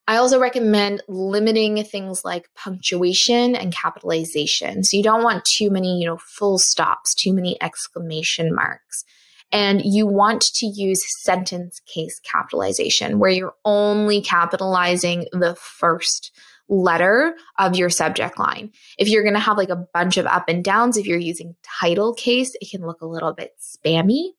I 0.08 0.16
also 0.16 0.38
recommend 0.38 1.02
limiting 1.08 1.82
things 1.82 2.24
like 2.24 2.48
punctuation 2.54 3.56
and 3.56 3.74
capitalization. 3.74 4.84
So 4.84 4.96
you 4.96 5.02
don't 5.02 5.24
want 5.24 5.44
too 5.44 5.68
many, 5.68 5.98
you 5.98 6.06
know, 6.06 6.18
full 6.18 6.58
stops, 6.58 7.14
too 7.14 7.32
many 7.32 7.60
exclamation 7.60 8.54
marks. 8.54 9.04
And 9.52 9.82
you 9.84 10.06
want 10.06 10.42
to 10.54 10.66
use 10.66 11.04
sentence 11.22 11.80
case 11.92 12.20
capitalization 12.20 13.18
where 13.18 13.30
you're 13.30 13.54
only 13.64 14.20
capitalizing 14.20 15.26
the 15.32 15.56
first 15.56 16.32
letter 16.68 17.34
of 17.58 17.76
your 17.76 17.90
subject 17.90 18.38
line. 18.38 18.72
If 18.98 19.08
you're 19.08 19.22
going 19.22 19.34
to 19.34 19.40
have 19.40 19.56
like 19.56 19.70
a 19.70 19.86
bunch 19.94 20.16
of 20.16 20.26
up 20.26 20.48
and 20.48 20.64
downs, 20.64 20.96
if 20.96 21.06
you're 21.06 21.18
using 21.18 21.54
title 21.62 22.12
case, 22.14 22.56
it 22.60 22.70
can 22.70 22.84
look 22.84 23.02
a 23.02 23.06
little 23.06 23.32
bit 23.32 23.52
spammy. 23.60 24.30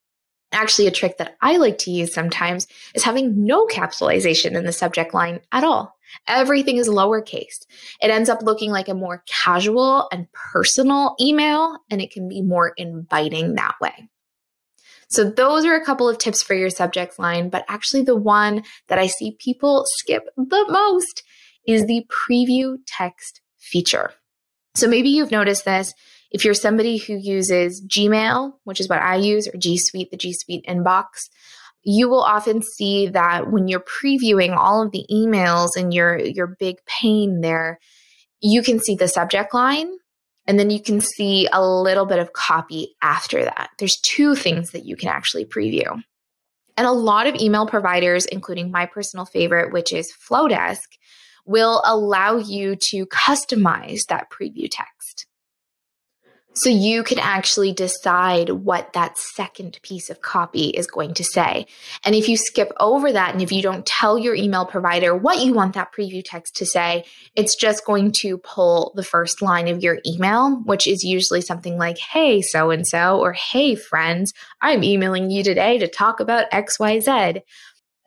Actually, 0.54 0.88
a 0.88 0.92
trick 0.92 1.18
that 1.18 1.36
I 1.42 1.58
like 1.58 1.78
to 1.80 1.92
use 1.92 2.14
sometimes 2.14 2.68
is 2.96 3.04
having 3.04 3.46
no 3.46 3.66
capitalization 3.66 4.56
in 4.56 4.66
the 4.66 4.72
subject 4.72 5.14
line 5.14 5.42
at 5.52 5.66
all. 5.66 5.98
Everything 6.26 6.78
is 6.78 6.88
lowercase. 6.88 7.66
It 8.02 8.10
ends 8.10 8.30
up 8.30 8.42
looking 8.42 8.72
like 8.72 8.88
a 8.88 8.94
more 8.94 9.24
casual 9.28 10.08
and 10.12 10.32
personal 10.32 11.16
email, 11.20 11.78
and 11.92 12.02
it 12.02 12.12
can 12.12 12.30
be 12.30 12.42
more 12.42 12.70
inviting 12.78 13.56
that 13.56 13.76
way. 13.82 14.10
So, 15.10 15.30
those 15.30 15.66
are 15.66 15.76
a 15.76 15.84
couple 15.84 16.10
of 16.10 16.18
tips 16.18 16.44
for 16.44 16.54
your 16.54 16.70
subject 16.70 17.20
line, 17.20 17.50
but 17.50 17.66
actually, 17.68 18.04
the 18.04 18.16
one 18.16 18.64
that 18.88 19.00
I 19.00 19.08
see 19.08 19.38
people 19.40 19.86
skip 19.86 20.28
the 20.36 20.66
most 20.70 21.24
is 21.66 21.86
the 21.86 22.06
preview 22.10 22.78
text 22.86 23.42
feature. 23.58 24.14
So, 24.76 24.88
maybe 24.88 25.10
you've 25.10 25.32
noticed 25.32 25.66
this 25.66 25.94
if 26.32 26.44
you're 26.44 26.54
somebody 26.54 26.98
who 26.98 27.16
uses 27.16 27.82
Gmail, 27.86 28.54
which 28.64 28.80
is 28.80 28.90
what 28.90 29.02
I 29.02 29.16
use, 29.16 29.48
or 29.48 29.58
G 29.58 29.78
Suite, 29.78 30.12
the 30.12 30.18
G 30.18 30.34
Suite 30.34 30.66
inbox, 30.68 31.30
you 31.84 32.10
will 32.10 32.24
often 32.24 32.62
see 32.62 33.08
that 33.08 33.52
when 33.52 33.68
you're 33.68 33.80
previewing 33.80 34.56
all 34.56 34.84
of 34.84 34.92
the 34.92 35.06
emails 35.12 35.70
and 35.78 35.94
your 35.94 36.18
your 36.18 36.48
big 36.60 36.78
pane 36.86 37.42
there, 37.42 37.80
you 38.42 38.62
can 38.62 38.80
see 38.80 38.96
the 38.96 39.08
subject 39.08 39.54
line 39.54 39.90
and 40.48 40.58
then 40.58 40.70
you 40.70 40.82
can 40.82 41.02
see 41.02 41.48
a 41.52 41.66
little 41.66 42.06
bit 42.06 42.20
of 42.20 42.34
copy 42.34 42.96
after 43.02 43.44
that. 43.44 43.70
There's 43.78 44.00
two 44.02 44.34
things 44.34 44.72
that 44.72 44.86
you 44.86 44.96
can 44.96 45.10
actually 45.10 45.46
preview. 45.46 46.02
And 46.78 46.88
a 46.88 46.92
lot 46.92 47.28
of 47.28 47.36
email 47.36 47.68
providers, 47.68 48.26
including 48.26 48.72
my 48.72 48.86
personal 48.86 49.26
favorite, 49.26 49.74
which 49.74 49.92
is 49.92 50.14
Flodesk, 50.14 50.88
will 51.46 51.82
allow 51.86 52.38
you 52.38 52.76
to 52.76 53.06
customize 53.08 54.06
that 54.08 54.30
preview 54.30 54.68
text. 54.70 54.97
So 56.58 56.72
you 56.72 57.04
can 57.04 57.20
actually 57.20 57.72
decide 57.72 58.50
what 58.50 58.94
that 58.94 59.20
second 59.20 59.78
piece 59.84 60.10
of 60.10 60.22
copy 60.22 60.70
is 60.70 60.88
going 60.88 61.14
to 61.14 61.24
say. 61.24 61.68
And 62.04 62.16
if 62.16 62.28
you 62.28 62.36
skip 62.36 62.72
over 62.80 63.12
that 63.12 63.32
and 63.34 63.44
if 63.44 63.52
you 63.52 63.62
don't 63.62 63.86
tell 63.86 64.18
your 64.18 64.34
email 64.34 64.66
provider 64.66 65.16
what 65.16 65.40
you 65.40 65.54
want 65.54 65.76
that 65.76 65.94
preview 65.94 66.24
text 66.26 66.56
to 66.56 66.66
say, 66.66 67.06
it's 67.36 67.56
just 67.56 67.86
going 67.86 68.12
to 68.14 68.40
pull 68.40 68.92
the 68.96 69.04
first 69.04 69.44
line 69.44 69.68
of 69.68 69.84
your 69.84 70.00
email, 70.04 70.56
which 70.64 70.88
is 70.88 71.04
usually 71.04 71.42
something 71.42 71.78
like, 71.78 72.00
Hey, 72.00 72.42
so 72.42 72.72
and 72.72 72.88
so, 72.88 73.20
or 73.20 73.34
Hey, 73.34 73.76
friends, 73.76 74.34
I'm 74.60 74.84
emailing 74.84 75.30
you 75.30 75.44
today 75.44 75.78
to 75.78 75.88
talk 75.88 76.20
about 76.20 76.50
XYZ. 76.50 77.44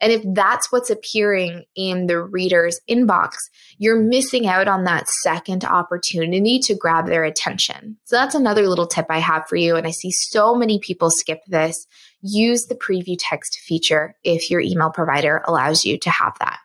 And 0.01 0.11
if 0.11 0.23
that's 0.33 0.71
what's 0.71 0.89
appearing 0.89 1.63
in 1.75 2.07
the 2.07 2.19
reader's 2.19 2.81
inbox, 2.89 3.33
you're 3.77 4.01
missing 4.01 4.47
out 4.47 4.67
on 4.67 4.83
that 4.85 5.07
second 5.07 5.63
opportunity 5.63 6.59
to 6.59 6.75
grab 6.75 7.05
their 7.05 7.23
attention. 7.23 7.97
So 8.05 8.15
that's 8.15 8.35
another 8.35 8.67
little 8.67 8.87
tip 8.87 9.05
I 9.09 9.19
have 9.19 9.47
for 9.47 9.55
you. 9.55 9.75
And 9.75 9.85
I 9.85 9.91
see 9.91 10.11
so 10.11 10.55
many 10.55 10.79
people 10.79 11.11
skip 11.11 11.41
this. 11.47 11.85
Use 12.21 12.65
the 12.65 12.75
preview 12.75 13.15
text 13.17 13.59
feature 13.59 14.15
if 14.23 14.49
your 14.49 14.59
email 14.59 14.89
provider 14.89 15.43
allows 15.45 15.85
you 15.85 15.99
to 15.99 16.09
have 16.09 16.33
that. 16.39 16.59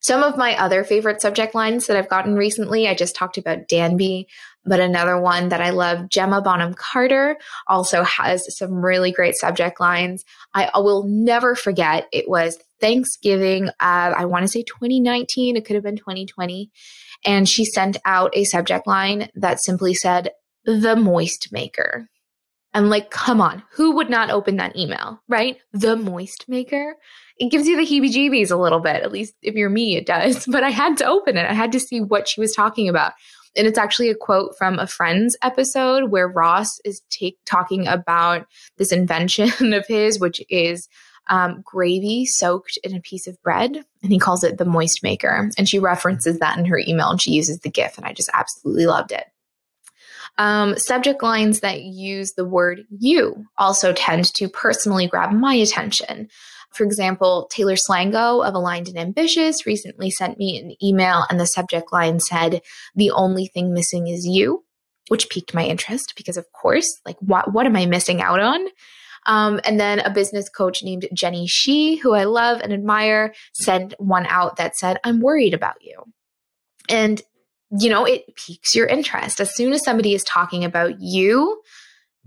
Some 0.00 0.22
of 0.22 0.36
my 0.36 0.56
other 0.56 0.84
favorite 0.84 1.20
subject 1.20 1.52
lines 1.52 1.88
that 1.88 1.96
I've 1.96 2.08
gotten 2.08 2.36
recently, 2.36 2.86
I 2.86 2.94
just 2.94 3.16
talked 3.16 3.38
about 3.38 3.66
Danby, 3.66 4.28
but 4.66 4.80
another 4.80 5.18
one 5.18 5.48
that 5.50 5.60
I 5.60 5.70
love, 5.70 6.08
Gemma 6.08 6.42
Bonham 6.42 6.74
Carter, 6.74 7.38
also 7.66 8.02
has 8.02 8.56
some 8.56 8.84
really 8.84 9.12
great 9.12 9.36
subject 9.36 9.80
lines. 9.80 10.24
I 10.54 10.70
will 10.78 11.04
never 11.04 11.54
forget, 11.54 12.08
it 12.12 12.28
was 12.28 12.58
Thanksgiving, 12.80 13.70
I 13.80 14.24
want 14.24 14.42
to 14.44 14.48
say 14.48 14.62
2019, 14.62 15.56
it 15.56 15.64
could 15.64 15.74
have 15.74 15.84
been 15.84 15.96
2020. 15.96 16.70
And 17.24 17.48
she 17.48 17.64
sent 17.64 17.96
out 18.04 18.30
a 18.34 18.44
subject 18.44 18.86
line 18.86 19.30
that 19.34 19.62
simply 19.62 19.94
said, 19.94 20.30
The 20.64 20.96
Moist 20.96 21.52
Maker. 21.52 22.08
And 22.74 22.90
like, 22.90 23.10
come 23.10 23.40
on, 23.40 23.62
who 23.72 23.92
would 23.92 24.10
not 24.10 24.30
open 24.30 24.56
that 24.56 24.76
email, 24.76 25.20
right? 25.28 25.58
The 25.72 25.96
Moist 25.96 26.46
Maker 26.48 26.96
it 27.38 27.50
gives 27.50 27.66
you 27.66 27.76
the 27.76 27.82
heebie 27.82 28.12
jeebies 28.12 28.50
a 28.50 28.56
little 28.56 28.80
bit. 28.80 29.02
At 29.02 29.12
least 29.12 29.34
if 29.42 29.54
you're 29.54 29.70
me, 29.70 29.96
it 29.96 30.06
does. 30.06 30.46
But 30.56 30.64
I 30.64 30.70
had 30.70 30.96
to 30.98 31.06
open 31.06 31.36
it. 31.36 31.48
I 31.48 31.52
had 31.52 31.72
to 31.72 31.80
see 31.80 32.00
what 32.00 32.28
she 32.28 32.40
was 32.40 32.54
talking 32.54 32.88
about. 32.88 33.12
And 33.56 33.66
it's 33.66 33.78
actually 33.78 34.10
a 34.10 34.14
quote 34.14 34.56
from 34.56 34.78
a 34.78 34.86
Friends 34.86 35.36
episode 35.42 36.10
where 36.10 36.28
Ross 36.28 36.78
is 36.84 37.02
take, 37.10 37.38
talking 37.46 37.86
about 37.86 38.46
this 38.76 38.92
invention 38.92 39.72
of 39.72 39.86
his, 39.86 40.18
which 40.20 40.42
is 40.48 40.88
um, 41.28 41.62
gravy 41.64 42.24
soaked 42.24 42.78
in 42.84 42.94
a 42.94 43.00
piece 43.00 43.26
of 43.26 43.40
bread. 43.42 43.84
And 44.02 44.12
he 44.12 44.18
calls 44.18 44.44
it 44.44 44.58
the 44.58 44.64
moist 44.64 45.02
maker. 45.02 45.50
And 45.58 45.68
she 45.68 45.78
references 45.78 46.38
that 46.38 46.58
in 46.58 46.64
her 46.66 46.80
email 46.86 47.10
and 47.10 47.20
she 47.20 47.32
uses 47.32 47.60
the 47.60 47.70
GIF. 47.70 47.96
And 47.96 48.06
I 48.06 48.12
just 48.12 48.30
absolutely 48.32 48.86
loved 48.86 49.12
it. 49.12 49.24
Um, 50.38 50.76
subject 50.76 51.22
lines 51.22 51.60
that 51.60 51.82
use 51.82 52.32
the 52.32 52.44
word 52.44 52.84
you 52.90 53.46
also 53.56 53.92
tend 53.92 54.32
to 54.34 54.48
personally 54.48 55.06
grab 55.06 55.32
my 55.32 55.54
attention. 55.54 56.28
For 56.76 56.84
example, 56.84 57.48
Taylor 57.50 57.74
Slango 57.74 58.46
of 58.46 58.54
Aligned 58.54 58.88
and 58.88 58.98
Ambitious 58.98 59.66
recently 59.66 60.10
sent 60.10 60.38
me 60.38 60.58
an 60.58 60.76
email 60.84 61.24
and 61.30 61.40
the 61.40 61.46
subject 61.46 61.92
line 61.92 62.20
said, 62.20 62.60
The 62.94 63.10
only 63.10 63.46
thing 63.46 63.72
missing 63.72 64.08
is 64.08 64.26
you, 64.26 64.64
which 65.08 65.30
piqued 65.30 65.54
my 65.54 65.64
interest 65.64 66.14
because, 66.16 66.36
of 66.36 66.46
course, 66.52 67.00
like, 67.06 67.16
what, 67.20 67.52
what 67.52 67.66
am 67.66 67.76
I 67.76 67.86
missing 67.86 68.20
out 68.20 68.40
on? 68.40 68.66
Um, 69.26 69.60
and 69.64 69.80
then 69.80 70.00
a 70.00 70.10
business 70.10 70.48
coach 70.48 70.84
named 70.84 71.08
Jenny 71.12 71.46
Shih, 71.46 71.96
who 71.96 72.14
I 72.14 72.24
love 72.24 72.60
and 72.60 72.72
admire, 72.72 73.34
sent 73.52 73.94
one 73.98 74.26
out 74.26 74.56
that 74.56 74.76
said, 74.76 74.98
I'm 75.02 75.20
worried 75.20 75.54
about 75.54 75.76
you. 75.80 76.02
And, 76.88 77.20
you 77.76 77.90
know, 77.90 78.04
it 78.04 78.36
piques 78.36 78.76
your 78.76 78.86
interest. 78.86 79.40
As 79.40 79.54
soon 79.54 79.72
as 79.72 79.82
somebody 79.82 80.14
is 80.14 80.22
talking 80.22 80.64
about 80.64 81.00
you, 81.00 81.60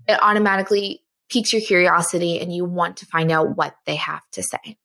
it 0.07 0.19
automatically 0.21 1.01
piques 1.29 1.53
your 1.53 1.61
curiosity 1.61 2.39
and 2.39 2.53
you 2.53 2.65
want 2.65 2.97
to 2.97 3.05
find 3.05 3.31
out 3.31 3.55
what 3.55 3.75
they 3.85 3.95
have 3.95 4.23
to 4.31 4.43
say. 4.43 4.77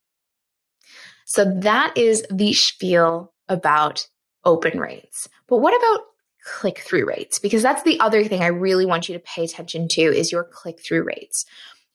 So 1.25 1.45
that 1.61 1.97
is 1.97 2.25
the 2.31 2.53
spiel 2.53 3.33
about 3.49 4.07
open 4.45 4.79
rates. 4.79 5.29
But 5.49 5.59
what 5.59 5.75
about 5.77 6.07
click 6.45 6.81
through 6.81 7.07
rates? 7.07 7.39
Because 7.39 7.63
that's 7.63 7.83
the 7.83 7.99
other 8.01 8.25
thing 8.25 8.43
I 8.43 8.49
really 8.49 8.87
want 8.87 9.09
you 9.09 9.15
to 9.15 9.21
pay 9.21 9.45
attention 9.45 9.89
to 9.89 10.03
is 10.03 10.31
your 10.31 10.45
click 10.45 10.81
through 10.81 11.05
rates. 11.05 11.47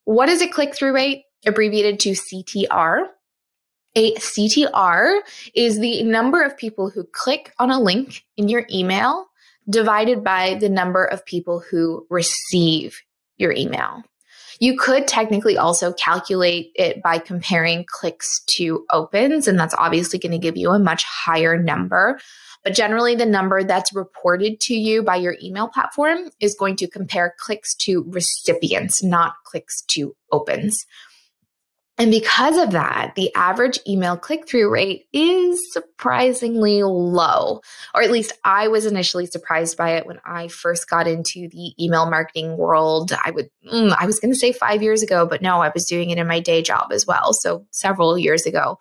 What 0.05 0.29
is 0.29 0.41
a 0.41 0.47
click 0.47 0.75
through 0.75 0.93
rate? 0.93 1.23
Abbreviated 1.45 1.99
to 2.01 2.11
CTR. 2.11 3.05
A 3.95 4.13
CTR 4.15 5.19
is 5.53 5.79
the 5.79 6.03
number 6.03 6.43
of 6.43 6.57
people 6.57 6.89
who 6.89 7.03
click 7.03 7.53
on 7.59 7.71
a 7.71 7.79
link 7.79 8.25
in 8.37 8.49
your 8.49 8.65
email 8.71 9.27
divided 9.69 10.23
by 10.23 10.55
the 10.55 10.69
number 10.69 11.05
of 11.05 11.25
people 11.25 11.59
who 11.59 12.05
receive 12.09 12.99
your 13.37 13.51
email. 13.51 14.03
You 14.59 14.77
could 14.77 15.07
technically 15.07 15.57
also 15.57 15.93
calculate 15.93 16.71
it 16.75 17.01
by 17.01 17.17
comparing 17.17 17.85
clicks 17.87 18.41
to 18.47 18.85
opens, 18.91 19.47
and 19.47 19.57
that's 19.57 19.75
obviously 19.77 20.19
going 20.19 20.33
to 20.33 20.37
give 20.37 20.57
you 20.57 20.71
a 20.71 20.79
much 20.79 21.03
higher 21.05 21.57
number. 21.57 22.19
But 22.63 22.73
generally, 22.73 23.15
the 23.15 23.25
number 23.25 23.63
that's 23.63 23.93
reported 23.93 24.59
to 24.61 24.75
you 24.75 25.01
by 25.01 25.15
your 25.15 25.37
email 25.41 25.69
platform 25.69 26.29
is 26.41 26.55
going 26.55 26.75
to 26.77 26.87
compare 26.87 27.33
clicks 27.39 27.73
to 27.75 28.03
recipients, 28.09 29.01
not 29.01 29.35
clicks 29.45 29.81
to 29.83 30.13
opens. 30.31 30.85
And 31.99 32.09
because 32.11 32.57
of 32.57 32.71
that, 32.71 33.13
the 33.15 33.29
average 33.35 33.77
email 33.85 34.15
click 34.15 34.47
through 34.47 34.71
rate 34.71 35.07
is 35.11 35.59
surprisingly 35.73 36.81
low. 36.81 37.59
Or 37.93 38.01
at 38.01 38.09
least 38.09 38.31
I 38.45 38.69
was 38.69 38.85
initially 38.85 39.25
surprised 39.25 39.75
by 39.75 39.97
it 39.97 40.07
when 40.07 40.21
I 40.23 40.47
first 40.47 40.89
got 40.89 41.09
into 41.09 41.49
the 41.49 41.73
email 41.77 42.09
marketing 42.09 42.55
world. 42.55 43.11
I 43.25 43.31
would, 43.31 43.49
mm, 43.69 43.93
I 43.99 44.05
was 44.05 44.21
going 44.21 44.31
to 44.31 44.39
say 44.39 44.53
five 44.53 44.81
years 44.81 45.03
ago, 45.03 45.25
but 45.25 45.41
no, 45.41 45.59
I 45.59 45.71
was 45.73 45.83
doing 45.83 46.09
it 46.09 46.17
in 46.17 46.25
my 46.25 46.39
day 46.39 46.61
job 46.61 46.93
as 46.93 47.05
well. 47.05 47.33
So 47.33 47.67
several 47.71 48.17
years 48.17 48.45
ago. 48.45 48.79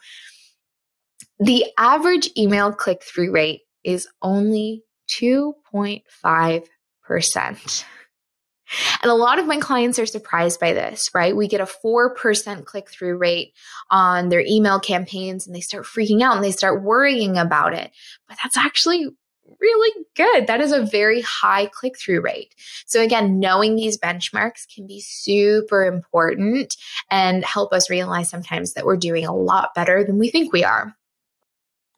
The 1.41 1.67
average 1.77 2.31
email 2.37 2.73
click 2.73 3.03
through 3.03 3.33
rate 3.33 3.63
is 3.83 4.07
only 4.23 4.85
2.5%. 5.11 7.85
And 9.03 9.11
a 9.11 9.15
lot 9.15 9.39
of 9.39 9.47
my 9.47 9.59
clients 9.59 9.99
are 9.99 10.07
surprised 10.07 10.61
by 10.61 10.73
this, 10.73 11.11
right? 11.15 11.37
We 11.37 11.49
get 11.49 11.61
a 11.61 11.65
4% 11.65 12.65
click 12.65 12.91
through 12.91 13.17
rate 13.17 13.55
on 13.91 14.29
their 14.29 14.45
email 14.47 14.81
campaigns 14.81 15.47
and 15.47 15.55
they 15.55 15.61
start 15.61 15.85
freaking 15.85 16.23
out 16.23 16.37
and 16.37 16.45
they 16.45 16.53
start 16.53 16.83
worrying 16.83 17.39
about 17.39 17.75
it. 17.75 17.91
But 18.29 18.37
that's 18.43 18.57
actually 18.57 19.09
really 19.61 20.05
good. 20.15 20.47
That 20.47 20.61
is 20.61 20.73
a 20.73 20.85
very 20.85 21.21
high 21.23 21.67
click 21.67 21.99
through 21.99 22.21
rate. 22.21 22.55
So, 22.87 23.03
again, 23.03 23.39
knowing 23.39 23.77
these 23.77 23.99
benchmarks 23.99 24.67
can 24.73 24.87
be 24.87 25.01
super 25.01 25.85
important 25.85 26.77
and 27.11 27.45
help 27.45 27.73
us 27.73 27.91
realize 27.91 28.29
sometimes 28.29 28.75
that 28.75 28.85
we're 28.85 28.97
doing 28.97 29.27
a 29.27 29.35
lot 29.35 29.75
better 29.75 30.05
than 30.05 30.19
we 30.19 30.29
think 30.29 30.53
we 30.53 30.65
are. 30.65 30.95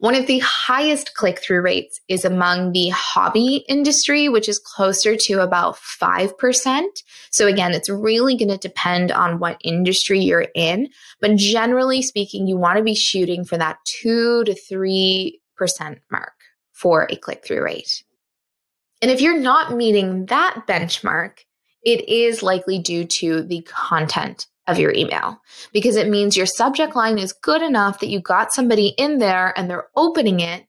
One 0.00 0.14
of 0.14 0.26
the 0.26 0.38
highest 0.38 1.12
click 1.12 1.40
through 1.40 1.60
rates 1.60 2.00
is 2.08 2.24
among 2.24 2.72
the 2.72 2.88
hobby 2.88 3.66
industry, 3.68 4.30
which 4.30 4.48
is 4.48 4.58
closer 4.58 5.14
to 5.14 5.42
about 5.42 5.76
5%. 5.76 6.84
So, 7.30 7.46
again, 7.46 7.74
it's 7.74 7.90
really 7.90 8.34
going 8.34 8.48
to 8.48 8.56
depend 8.56 9.12
on 9.12 9.40
what 9.40 9.60
industry 9.62 10.18
you're 10.18 10.46
in. 10.54 10.88
But 11.20 11.36
generally 11.36 12.00
speaking, 12.00 12.46
you 12.46 12.56
want 12.56 12.78
to 12.78 12.82
be 12.82 12.94
shooting 12.94 13.44
for 13.44 13.58
that 13.58 13.76
2 14.00 14.44
to 14.44 14.54
3% 14.54 15.98
mark 16.10 16.32
for 16.72 17.06
a 17.10 17.16
click 17.16 17.44
through 17.44 17.62
rate. 17.62 18.02
And 19.02 19.10
if 19.10 19.20
you're 19.20 19.38
not 19.38 19.76
meeting 19.76 20.24
that 20.26 20.62
benchmark, 20.66 21.40
it 21.82 22.08
is 22.08 22.42
likely 22.42 22.78
due 22.78 23.04
to 23.04 23.42
the 23.42 23.60
content 23.68 24.46
of 24.66 24.79
your 24.79 24.92
email 24.92 25.40
because 25.73 25.96
it 25.96 26.09
means 26.09 26.37
your 26.37 26.46
subject 26.46 26.94
line 26.94 27.18
is 27.18 27.33
good 27.33 27.62
enough 27.62 28.01
that 28.01 28.09
you 28.09 28.20
got 28.20 28.53
somebody 28.53 28.88
in 28.96 29.18
there 29.18 29.53
and 29.59 29.68
they're 29.68 29.88
opening 29.96 30.40
it. 30.40 30.64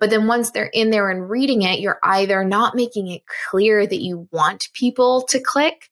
But 0.00 0.10
then 0.10 0.26
once 0.26 0.50
they're 0.50 0.70
in 0.72 0.90
there 0.90 1.08
and 1.08 1.30
reading 1.30 1.62
it, 1.62 1.78
you're 1.78 2.00
either 2.02 2.44
not 2.44 2.74
making 2.74 3.08
it 3.08 3.22
clear 3.48 3.86
that 3.86 4.02
you 4.02 4.28
want 4.32 4.68
people 4.74 5.22
to 5.28 5.40
click 5.40 5.88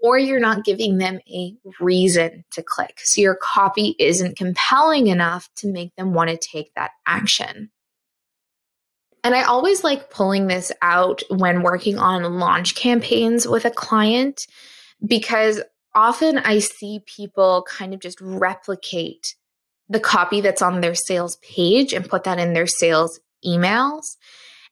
or 0.00 0.18
you're 0.18 0.40
not 0.40 0.64
giving 0.64 0.98
them 0.98 1.18
a 1.28 1.54
reason 1.80 2.44
to 2.50 2.62
click. 2.62 3.00
So 3.04 3.20
your 3.20 3.36
copy 3.36 3.94
isn't 3.98 4.36
compelling 4.36 5.06
enough 5.06 5.48
to 5.56 5.72
make 5.72 5.94
them 5.96 6.12
want 6.12 6.30
to 6.30 6.36
take 6.36 6.74
that 6.74 6.90
action. 7.06 7.70
And 9.22 9.34
I 9.34 9.44
always 9.44 9.82
like 9.82 10.10
pulling 10.10 10.48
this 10.48 10.70
out 10.82 11.22
when 11.30 11.62
working 11.62 11.96
on 11.96 12.38
launch 12.38 12.74
campaigns 12.74 13.48
with 13.48 13.64
a 13.64 13.70
client 13.70 14.46
because 15.04 15.62
often 15.94 16.38
I 16.38 16.58
see 16.58 17.00
people 17.06 17.66
kind 17.68 17.94
of 17.94 18.00
just 18.00 18.20
replicate 18.20 19.34
the 19.88 20.00
copy 20.00 20.40
that's 20.40 20.62
on 20.62 20.80
their 20.80 20.94
sales 20.94 21.36
page 21.36 21.92
and 21.92 22.08
put 22.08 22.24
that 22.24 22.38
in 22.38 22.52
their 22.52 22.66
sales 22.66 23.20
emails. 23.44 24.16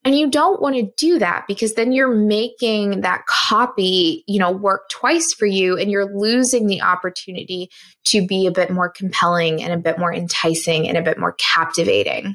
And 0.05 0.19
you 0.19 0.29
don't 0.29 0.61
want 0.61 0.75
to 0.75 0.91
do 0.97 1.21
that 1.21 1.45
because 1.47 1.75
then 1.75 1.93
you're 1.93 2.13
making 2.13 3.03
that 3.03 3.25
copy, 3.27 4.25
you 4.27 4.41
know, 4.41 4.51
work 4.51 4.89
twice 4.91 5.33
for 5.33 5.47
you 5.47 5.79
and 5.79 5.93
you're 5.93 6.13
losing 6.13 6.67
the 6.67 6.83
opportunity 6.83 7.71
to 8.07 8.27
be 8.27 8.47
a 8.47 8.51
bit 8.51 8.71
more 8.71 8.89
compelling 8.89 9.63
and 9.63 9.73
a 9.73 9.79
bit 9.79 9.99
more 9.99 10.13
enticing 10.13 10.89
and 10.89 10.99
a 10.99 11.03
bit 11.03 11.19
more 11.19 11.37
captivating. 11.39 12.35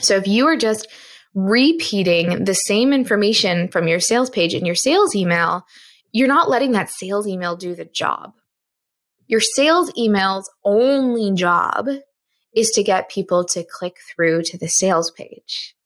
So 0.00 0.16
if 0.16 0.28
you 0.28 0.46
are 0.46 0.56
just 0.56 0.86
repeating 1.34 2.44
the 2.44 2.54
same 2.54 2.92
information 2.92 3.68
from 3.68 3.88
your 3.88 4.00
sales 4.00 4.30
page 4.30 4.54
in 4.54 4.64
your 4.64 4.76
sales 4.76 5.16
email, 5.16 5.64
you're 6.12 6.28
not 6.28 6.50
letting 6.50 6.72
that 6.72 6.90
sales 6.90 7.26
email 7.26 7.56
do 7.56 7.74
the 7.74 7.84
job. 7.84 8.32
Your 9.26 9.40
sales 9.40 9.92
email's 9.96 10.50
only 10.64 11.32
job 11.34 11.86
is 12.54 12.70
to 12.70 12.82
get 12.82 13.10
people 13.10 13.44
to 13.44 13.64
click 13.64 13.96
through 14.12 14.42
to 14.42 14.58
the 14.58 14.68
sales 14.68 15.10
page. 15.12 15.76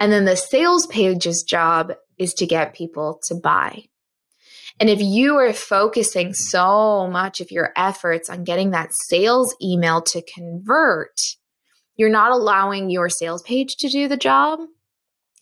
And 0.00 0.12
then 0.12 0.24
the 0.24 0.36
sales 0.36 0.86
page's 0.86 1.42
job 1.42 1.92
is 2.18 2.34
to 2.34 2.46
get 2.46 2.74
people 2.74 3.20
to 3.28 3.34
buy. 3.34 3.84
And 4.80 4.88
if 4.88 5.00
you 5.00 5.36
are 5.36 5.52
focusing 5.52 6.32
so 6.32 7.06
much 7.06 7.40
of 7.40 7.50
your 7.50 7.72
efforts 7.76 8.28
on 8.28 8.44
getting 8.44 8.70
that 8.70 8.94
sales 8.94 9.54
email 9.62 10.00
to 10.02 10.22
convert, 10.22 11.20
you're 11.96 12.10
not 12.10 12.32
allowing 12.32 12.90
your 12.90 13.08
sales 13.08 13.42
page 13.42 13.76
to 13.76 13.88
do 13.88 14.08
the 14.08 14.16
job 14.16 14.60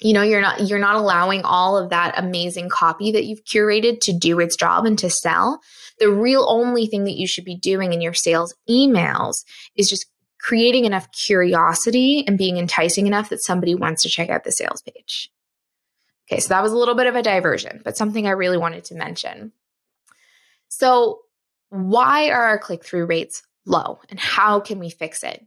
you 0.00 0.12
know 0.12 0.22
you're 0.22 0.40
not 0.40 0.60
you're 0.68 0.78
not 0.78 0.96
allowing 0.96 1.42
all 1.42 1.76
of 1.76 1.90
that 1.90 2.14
amazing 2.16 2.68
copy 2.68 3.12
that 3.12 3.24
you've 3.24 3.44
curated 3.44 4.00
to 4.00 4.12
do 4.12 4.38
its 4.40 4.56
job 4.56 4.86
and 4.86 4.98
to 4.98 5.10
sell 5.10 5.60
the 5.98 6.10
real 6.10 6.46
only 6.48 6.86
thing 6.86 7.04
that 7.04 7.16
you 7.16 7.26
should 7.26 7.44
be 7.44 7.56
doing 7.56 7.92
in 7.92 8.00
your 8.00 8.14
sales 8.14 8.54
emails 8.68 9.44
is 9.74 9.88
just 9.88 10.06
creating 10.40 10.84
enough 10.84 11.10
curiosity 11.12 12.24
and 12.26 12.38
being 12.38 12.56
enticing 12.56 13.06
enough 13.06 13.28
that 13.28 13.42
somebody 13.42 13.74
wants 13.74 14.02
to 14.02 14.08
check 14.08 14.30
out 14.30 14.44
the 14.44 14.52
sales 14.52 14.82
page. 14.82 15.30
Okay, 16.30 16.40
so 16.40 16.48
that 16.48 16.62
was 16.62 16.72
a 16.72 16.76
little 16.76 16.94
bit 16.94 17.06
of 17.06 17.16
a 17.16 17.22
diversion, 17.22 17.80
but 17.84 17.96
something 17.96 18.26
I 18.26 18.32
really 18.32 18.58
wanted 18.58 18.84
to 18.84 18.94
mention. 18.94 19.52
So, 20.68 21.20
why 21.70 22.30
are 22.30 22.42
our 22.42 22.58
click 22.58 22.84
through 22.84 23.06
rates 23.06 23.42
low 23.66 23.98
and 24.10 24.18
how 24.18 24.60
can 24.60 24.78
we 24.78 24.90
fix 24.90 25.22
it? 25.22 25.44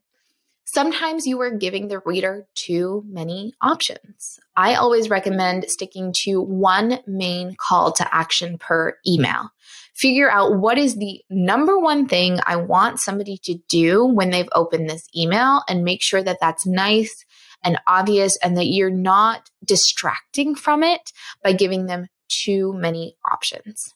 Sometimes 0.74 1.28
you 1.28 1.42
are 1.42 1.52
giving 1.52 1.90
the 1.90 2.00
reader 2.06 2.48
too 2.56 3.04
many 3.06 3.54
options. 3.62 4.40
I 4.56 4.76
always 4.76 5.10
recommend 5.10 5.70
sticking 5.70 6.14
to 6.20 6.40
one 6.40 7.00
main 7.06 7.56
call 7.56 7.92
to 7.92 8.16
action 8.16 8.58
per 8.58 8.98
email. 9.06 9.50
Figure 9.94 10.32
out 10.32 10.60
what 10.60 10.78
is 10.78 10.96
the 10.96 11.22
number 11.30 11.78
one 11.78 12.08
thing 12.08 12.40
I 12.48 12.56
want 12.56 13.02
somebody 13.02 13.38
to 13.44 13.56
do 13.68 14.06
when 14.06 14.30
they've 14.30 14.48
opened 14.54 14.90
this 14.90 15.10
email 15.14 15.62
and 15.68 15.84
make 15.84 16.02
sure 16.02 16.24
that 16.24 16.38
that's 16.40 16.66
nice 16.66 17.26
and 17.66 17.78
obvious 17.86 18.38
and 18.38 18.56
that 18.56 18.68
you're 18.68 18.90
not 18.90 19.50
distracting 19.66 20.56
from 20.56 20.84
it 20.84 21.12
by 21.44 21.52
giving 21.52 21.88
them 21.88 22.08
too 22.30 22.72
many 22.72 23.18
options. 23.30 23.94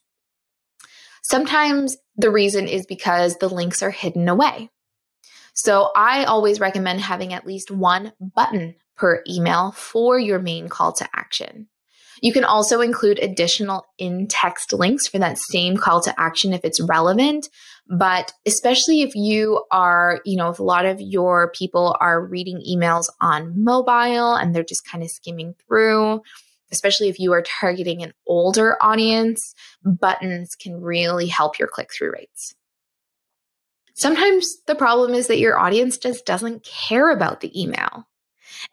Sometimes 1.21 1.95
the 2.17 2.29
reason 2.29 2.67
is 2.67 2.85
because 2.85 3.38
the 3.38 3.47
links 3.47 3.81
are 3.81 3.91
hidden 3.91 4.27
away. 4.27 4.71
So 5.55 5.91
I 5.95 6.25
always 6.25 6.59
recommend 6.59 6.99
having 6.99 7.33
at 7.33 7.47
least 7.47 7.71
one 7.71 8.11
button 8.19 8.75
per 8.97 9.23
email 9.27 9.71
for 9.71 10.19
your 10.19 10.37
main 10.37 10.67
call 10.67 10.91
to 10.93 11.07
action. 11.15 11.67
You 12.21 12.33
can 12.33 12.43
also 12.43 12.81
include 12.81 13.19
additional 13.19 13.85
in 13.97 14.27
text 14.27 14.73
links 14.73 15.07
for 15.07 15.19
that 15.19 15.37
same 15.37 15.77
call 15.77 16.01
to 16.01 16.19
action 16.19 16.53
if 16.53 16.63
it's 16.63 16.81
relevant. 16.81 17.49
But 17.87 18.33
especially 18.45 19.01
if 19.01 19.15
you 19.15 19.63
are, 19.71 20.21
you 20.25 20.37
know, 20.37 20.49
if 20.49 20.59
a 20.59 20.63
lot 20.63 20.85
of 20.85 20.99
your 20.99 21.51
people 21.51 21.95
are 21.99 22.25
reading 22.25 22.61
emails 22.69 23.09
on 23.21 23.63
mobile 23.63 24.35
and 24.35 24.53
they're 24.53 24.63
just 24.63 24.87
kind 24.87 25.03
of 25.03 25.09
skimming 25.09 25.55
through, 25.67 26.21
especially 26.71 27.09
if 27.09 27.19
you 27.19 27.31
are 27.31 27.43
targeting 27.43 28.01
an 28.01 28.13
older 28.27 28.77
audience, 28.81 29.53
buttons 29.83 30.55
can 30.55 30.81
really 30.81 31.27
help 31.27 31.59
your 31.59 31.67
click 31.67 31.93
through 31.93 32.11
rates. 32.11 32.55
Sometimes 33.95 34.58
the 34.67 34.75
problem 34.75 35.13
is 35.13 35.27
that 35.27 35.39
your 35.39 35.58
audience 35.58 35.97
just 35.97 36.25
doesn't 36.25 36.65
care 36.65 37.10
about 37.10 37.39
the 37.39 37.60
email. 37.60 38.08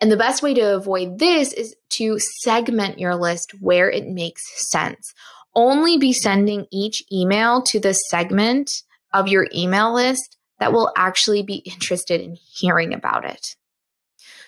And 0.01 0.11
the 0.11 0.17
best 0.17 0.43
way 0.43 0.53
to 0.55 0.75
avoid 0.75 1.19
this 1.19 1.53
is 1.53 1.77
to 1.91 2.19
segment 2.19 2.99
your 2.99 3.15
list 3.15 3.53
where 3.61 3.89
it 3.89 4.09
makes 4.09 4.43
sense. 4.71 5.15
Only 5.55 5.97
be 5.97 6.13
sending 6.13 6.67
each 6.73 7.05
email 7.13 7.63
to 7.63 7.79
the 7.79 7.93
segment 7.93 8.71
of 9.13 9.29
your 9.29 9.47
email 9.55 9.95
list 9.95 10.37
that 10.59 10.73
will 10.73 10.93
actually 10.97 11.43
be 11.43 11.57
interested 11.57 12.21
in 12.21 12.37
hearing 12.55 12.93
about 12.93 13.25
it. 13.25 13.57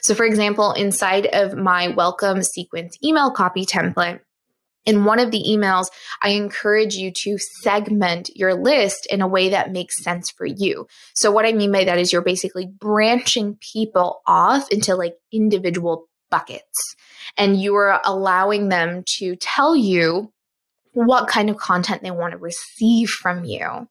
So, 0.00 0.14
for 0.14 0.26
example, 0.26 0.72
inside 0.72 1.26
of 1.26 1.56
my 1.56 1.88
welcome 1.88 2.42
sequence 2.42 2.96
email 3.02 3.30
copy 3.30 3.64
template, 3.64 4.20
in 4.86 5.04
one 5.04 5.18
of 5.18 5.30
the 5.30 5.42
emails, 5.48 5.86
I 6.22 6.30
encourage 6.30 6.94
you 6.94 7.10
to 7.22 7.38
segment 7.38 8.30
your 8.34 8.54
list 8.54 9.06
in 9.06 9.22
a 9.22 9.28
way 9.28 9.48
that 9.50 9.72
makes 9.72 10.02
sense 10.02 10.30
for 10.30 10.46
you. 10.46 10.86
So, 11.14 11.30
what 11.30 11.46
I 11.46 11.52
mean 11.52 11.72
by 11.72 11.84
that 11.84 11.98
is 11.98 12.12
you're 12.12 12.22
basically 12.22 12.66
branching 12.66 13.56
people 13.60 14.20
off 14.26 14.70
into 14.70 14.94
like 14.94 15.14
individual 15.32 16.08
buckets, 16.30 16.96
and 17.36 17.60
you 17.60 17.74
are 17.76 18.00
allowing 18.04 18.68
them 18.68 19.04
to 19.18 19.36
tell 19.36 19.74
you 19.74 20.32
what 20.92 21.28
kind 21.28 21.50
of 21.50 21.56
content 21.56 22.02
they 22.02 22.10
want 22.10 22.32
to 22.32 22.38
receive 22.38 23.08
from 23.08 23.44
you. 23.44 23.88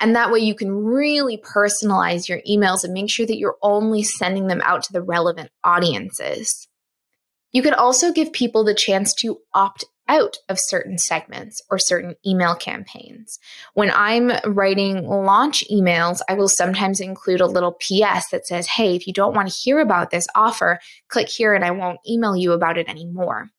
And 0.00 0.16
that 0.16 0.32
way 0.32 0.40
you 0.40 0.54
can 0.54 0.72
really 0.72 1.36
personalize 1.36 2.28
your 2.28 2.40
emails 2.48 2.84
and 2.84 2.92
make 2.92 3.10
sure 3.10 3.26
that 3.26 3.36
you're 3.36 3.58
only 3.62 4.02
sending 4.02 4.46
them 4.46 4.62
out 4.64 4.82
to 4.84 4.92
the 4.92 5.02
relevant 5.02 5.50
audiences. 5.62 6.66
You 7.52 7.62
could 7.62 7.74
also 7.74 8.12
give 8.12 8.32
people 8.32 8.64
the 8.64 8.74
chance 8.74 9.14
to 9.16 9.38
opt 9.52 9.84
out 10.08 10.36
of 10.48 10.58
certain 10.60 10.98
segments 10.98 11.62
or 11.70 11.78
certain 11.78 12.14
email 12.26 12.54
campaigns. 12.54 13.38
When 13.74 13.90
I'm 13.90 14.32
writing 14.44 15.06
launch 15.06 15.64
emails, 15.70 16.20
I 16.28 16.34
will 16.34 16.48
sometimes 16.48 17.00
include 17.00 17.40
a 17.40 17.46
little 17.46 17.72
PS 17.72 18.28
that 18.30 18.46
says, 18.46 18.66
Hey, 18.66 18.94
if 18.94 19.06
you 19.06 19.12
don't 19.12 19.34
want 19.34 19.48
to 19.48 19.54
hear 19.54 19.80
about 19.80 20.10
this 20.10 20.26
offer, 20.34 20.78
click 21.08 21.28
here 21.28 21.54
and 21.54 21.64
I 21.64 21.70
won't 21.70 22.00
email 22.08 22.36
you 22.36 22.52
about 22.52 22.78
it 22.78 22.88
anymore. 22.88 23.50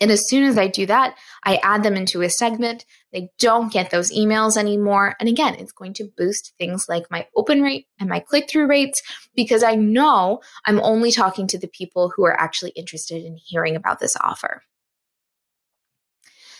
And 0.00 0.10
as 0.10 0.28
soon 0.28 0.44
as 0.44 0.58
I 0.58 0.66
do 0.66 0.84
that, 0.86 1.16
I 1.44 1.56
add 1.62 1.82
them 1.82 1.96
into 1.96 2.20
a 2.20 2.28
segment. 2.28 2.84
They 3.12 3.30
don't 3.38 3.72
get 3.72 3.90
those 3.90 4.12
emails 4.12 4.58
anymore. 4.58 5.14
And 5.18 5.28
again, 5.28 5.54
it's 5.54 5.72
going 5.72 5.94
to 5.94 6.12
boost 6.18 6.52
things 6.58 6.84
like 6.88 7.10
my 7.10 7.26
open 7.34 7.62
rate 7.62 7.86
and 7.98 8.08
my 8.08 8.20
click 8.20 8.48
through 8.48 8.66
rates 8.66 9.00
because 9.34 9.62
I 9.62 9.74
know 9.74 10.40
I'm 10.66 10.80
only 10.80 11.12
talking 11.12 11.46
to 11.48 11.58
the 11.58 11.68
people 11.68 12.12
who 12.14 12.26
are 12.26 12.38
actually 12.38 12.72
interested 12.72 13.24
in 13.24 13.36
hearing 13.36 13.74
about 13.74 14.00
this 14.00 14.16
offer. 14.20 14.62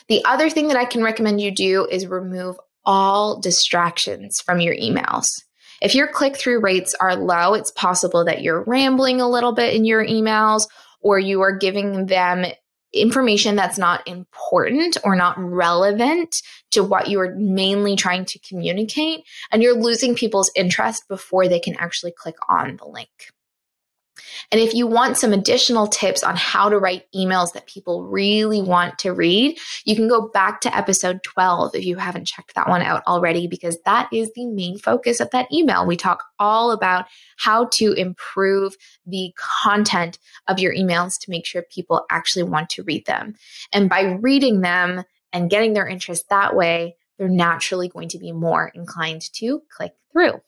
The 0.08 0.24
other 0.24 0.48
thing 0.48 0.68
that 0.68 0.76
I 0.76 0.84
can 0.84 1.02
recommend 1.02 1.40
you 1.40 1.50
do 1.50 1.86
is 1.86 2.06
remove 2.06 2.56
all 2.84 3.40
distractions 3.40 4.40
from 4.40 4.60
your 4.60 4.76
emails. 4.76 5.42
If 5.82 5.94
your 5.94 6.06
click 6.06 6.36
through 6.36 6.60
rates 6.60 6.94
are 7.00 7.16
low, 7.16 7.54
it's 7.54 7.72
possible 7.72 8.24
that 8.24 8.42
you're 8.42 8.64
rambling 8.64 9.20
a 9.20 9.28
little 9.28 9.52
bit 9.52 9.74
in 9.74 9.84
your 9.84 10.04
emails 10.06 10.68
or 11.00 11.18
you 11.18 11.42
are 11.42 11.56
giving 11.56 12.06
them 12.06 12.46
information 12.92 13.56
that's 13.56 13.78
not 13.78 14.06
important 14.08 14.96
or 15.04 15.16
not 15.16 15.38
relevant 15.38 16.40
to 16.70 16.82
what 16.82 17.08
you 17.08 17.20
are 17.20 17.34
mainly 17.36 17.96
trying 17.96 18.24
to 18.24 18.38
communicate, 18.38 19.24
and 19.52 19.62
you're 19.62 19.78
losing 19.78 20.14
people's 20.14 20.50
interest 20.56 21.04
before 21.08 21.48
they 21.48 21.60
can 21.60 21.76
actually 21.76 22.12
click 22.16 22.36
on 22.48 22.76
the 22.76 22.86
link. 22.86 23.32
And 24.52 24.60
if 24.60 24.74
you 24.74 24.86
want 24.86 25.16
some 25.16 25.32
additional 25.32 25.86
tips 25.86 26.22
on 26.22 26.36
how 26.36 26.68
to 26.68 26.78
write 26.78 27.04
emails 27.14 27.52
that 27.52 27.66
people 27.66 28.04
really 28.04 28.62
want 28.62 28.98
to 29.00 29.12
read, 29.12 29.58
you 29.84 29.96
can 29.96 30.08
go 30.08 30.28
back 30.28 30.60
to 30.62 30.76
episode 30.76 31.22
12 31.22 31.74
if 31.74 31.84
you 31.84 31.96
haven't 31.96 32.26
checked 32.26 32.54
that 32.54 32.68
one 32.68 32.82
out 32.82 33.02
already, 33.06 33.46
because 33.46 33.78
that 33.84 34.08
is 34.12 34.30
the 34.34 34.46
main 34.46 34.78
focus 34.78 35.20
of 35.20 35.30
that 35.30 35.50
email. 35.52 35.86
We 35.86 35.96
talk 35.96 36.24
all 36.38 36.70
about 36.70 37.06
how 37.36 37.66
to 37.74 37.92
improve 37.92 38.76
the 39.06 39.32
content 39.36 40.18
of 40.48 40.58
your 40.58 40.74
emails 40.74 41.18
to 41.20 41.30
make 41.30 41.46
sure 41.46 41.62
people 41.70 42.04
actually 42.10 42.44
want 42.44 42.70
to 42.70 42.82
read 42.82 43.06
them. 43.06 43.34
And 43.72 43.88
by 43.88 44.18
reading 44.20 44.60
them 44.60 45.04
and 45.32 45.50
getting 45.50 45.72
their 45.72 45.86
interest 45.86 46.28
that 46.28 46.56
way, 46.56 46.96
they're 47.18 47.28
naturally 47.28 47.88
going 47.88 48.08
to 48.10 48.18
be 48.18 48.32
more 48.32 48.70
inclined 48.74 49.22
to 49.34 49.62
click 49.70 49.92
through. 50.12 50.40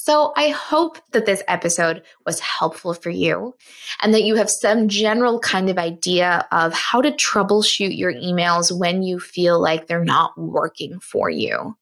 So 0.00 0.32
I 0.36 0.50
hope 0.50 0.98
that 1.10 1.26
this 1.26 1.42
episode 1.48 2.04
was 2.24 2.38
helpful 2.38 2.94
for 2.94 3.10
you 3.10 3.56
and 4.00 4.14
that 4.14 4.22
you 4.22 4.36
have 4.36 4.48
some 4.48 4.86
general 4.88 5.40
kind 5.40 5.68
of 5.68 5.76
idea 5.76 6.46
of 6.52 6.72
how 6.72 7.00
to 7.00 7.10
troubleshoot 7.10 7.98
your 7.98 8.14
emails 8.14 8.70
when 8.70 9.02
you 9.02 9.18
feel 9.18 9.60
like 9.60 9.88
they're 9.88 10.04
not 10.04 10.38
working 10.38 11.00
for 11.00 11.28
you. 11.28 11.76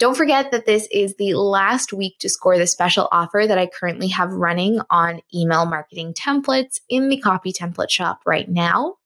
Don't 0.00 0.16
forget 0.16 0.50
that 0.50 0.66
this 0.66 0.88
is 0.90 1.14
the 1.14 1.34
last 1.34 1.92
week 1.92 2.18
to 2.18 2.28
score 2.28 2.58
the 2.58 2.66
special 2.66 3.08
offer 3.12 3.44
that 3.46 3.58
I 3.58 3.68
currently 3.68 4.08
have 4.08 4.32
running 4.32 4.80
on 4.90 5.20
email 5.32 5.64
marketing 5.64 6.14
templates 6.14 6.80
in 6.88 7.10
the 7.10 7.20
copy 7.20 7.52
template 7.52 7.90
shop 7.90 8.22
right 8.26 8.48
now. 8.48 8.96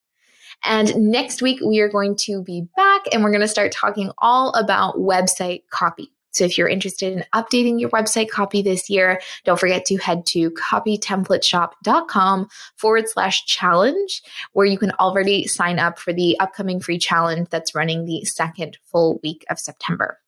And 0.64 0.96
next 1.12 1.42
week, 1.42 1.60
we 1.60 1.80
are 1.80 1.90
going 1.90 2.16
to 2.20 2.42
be 2.42 2.66
back 2.74 3.02
and 3.12 3.22
we're 3.22 3.32
going 3.32 3.42
to 3.42 3.48
start 3.48 3.70
talking 3.70 4.12
all 4.16 4.54
about 4.54 4.96
website 4.96 5.64
copy. 5.70 6.15
So 6.37 6.44
if 6.44 6.59
you're 6.59 6.68
interested 6.68 7.14
in 7.14 7.25
updating 7.33 7.81
your 7.81 7.88
website 7.90 8.29
copy 8.29 8.61
this 8.61 8.90
year, 8.90 9.22
don't 9.44 9.59
forget 9.59 9.87
to 9.87 9.96
head 9.96 10.27
to 10.27 10.51
copytemplateshop.com 10.51 12.49
forward 12.77 13.09
slash 13.09 13.46
challenge, 13.46 14.22
where 14.53 14.66
you 14.66 14.77
can 14.77 14.90
already 14.92 15.46
sign 15.46 15.79
up 15.79 15.99
for 15.99 16.12
the 16.12 16.38
upcoming 16.38 16.79
free 16.79 16.99
challenge 16.99 17.49
that's 17.49 17.75
running 17.75 18.05
the 18.05 18.22
second 18.25 18.77
full 18.85 19.18
week 19.22 19.46
of 19.49 19.59
September. 19.59 20.18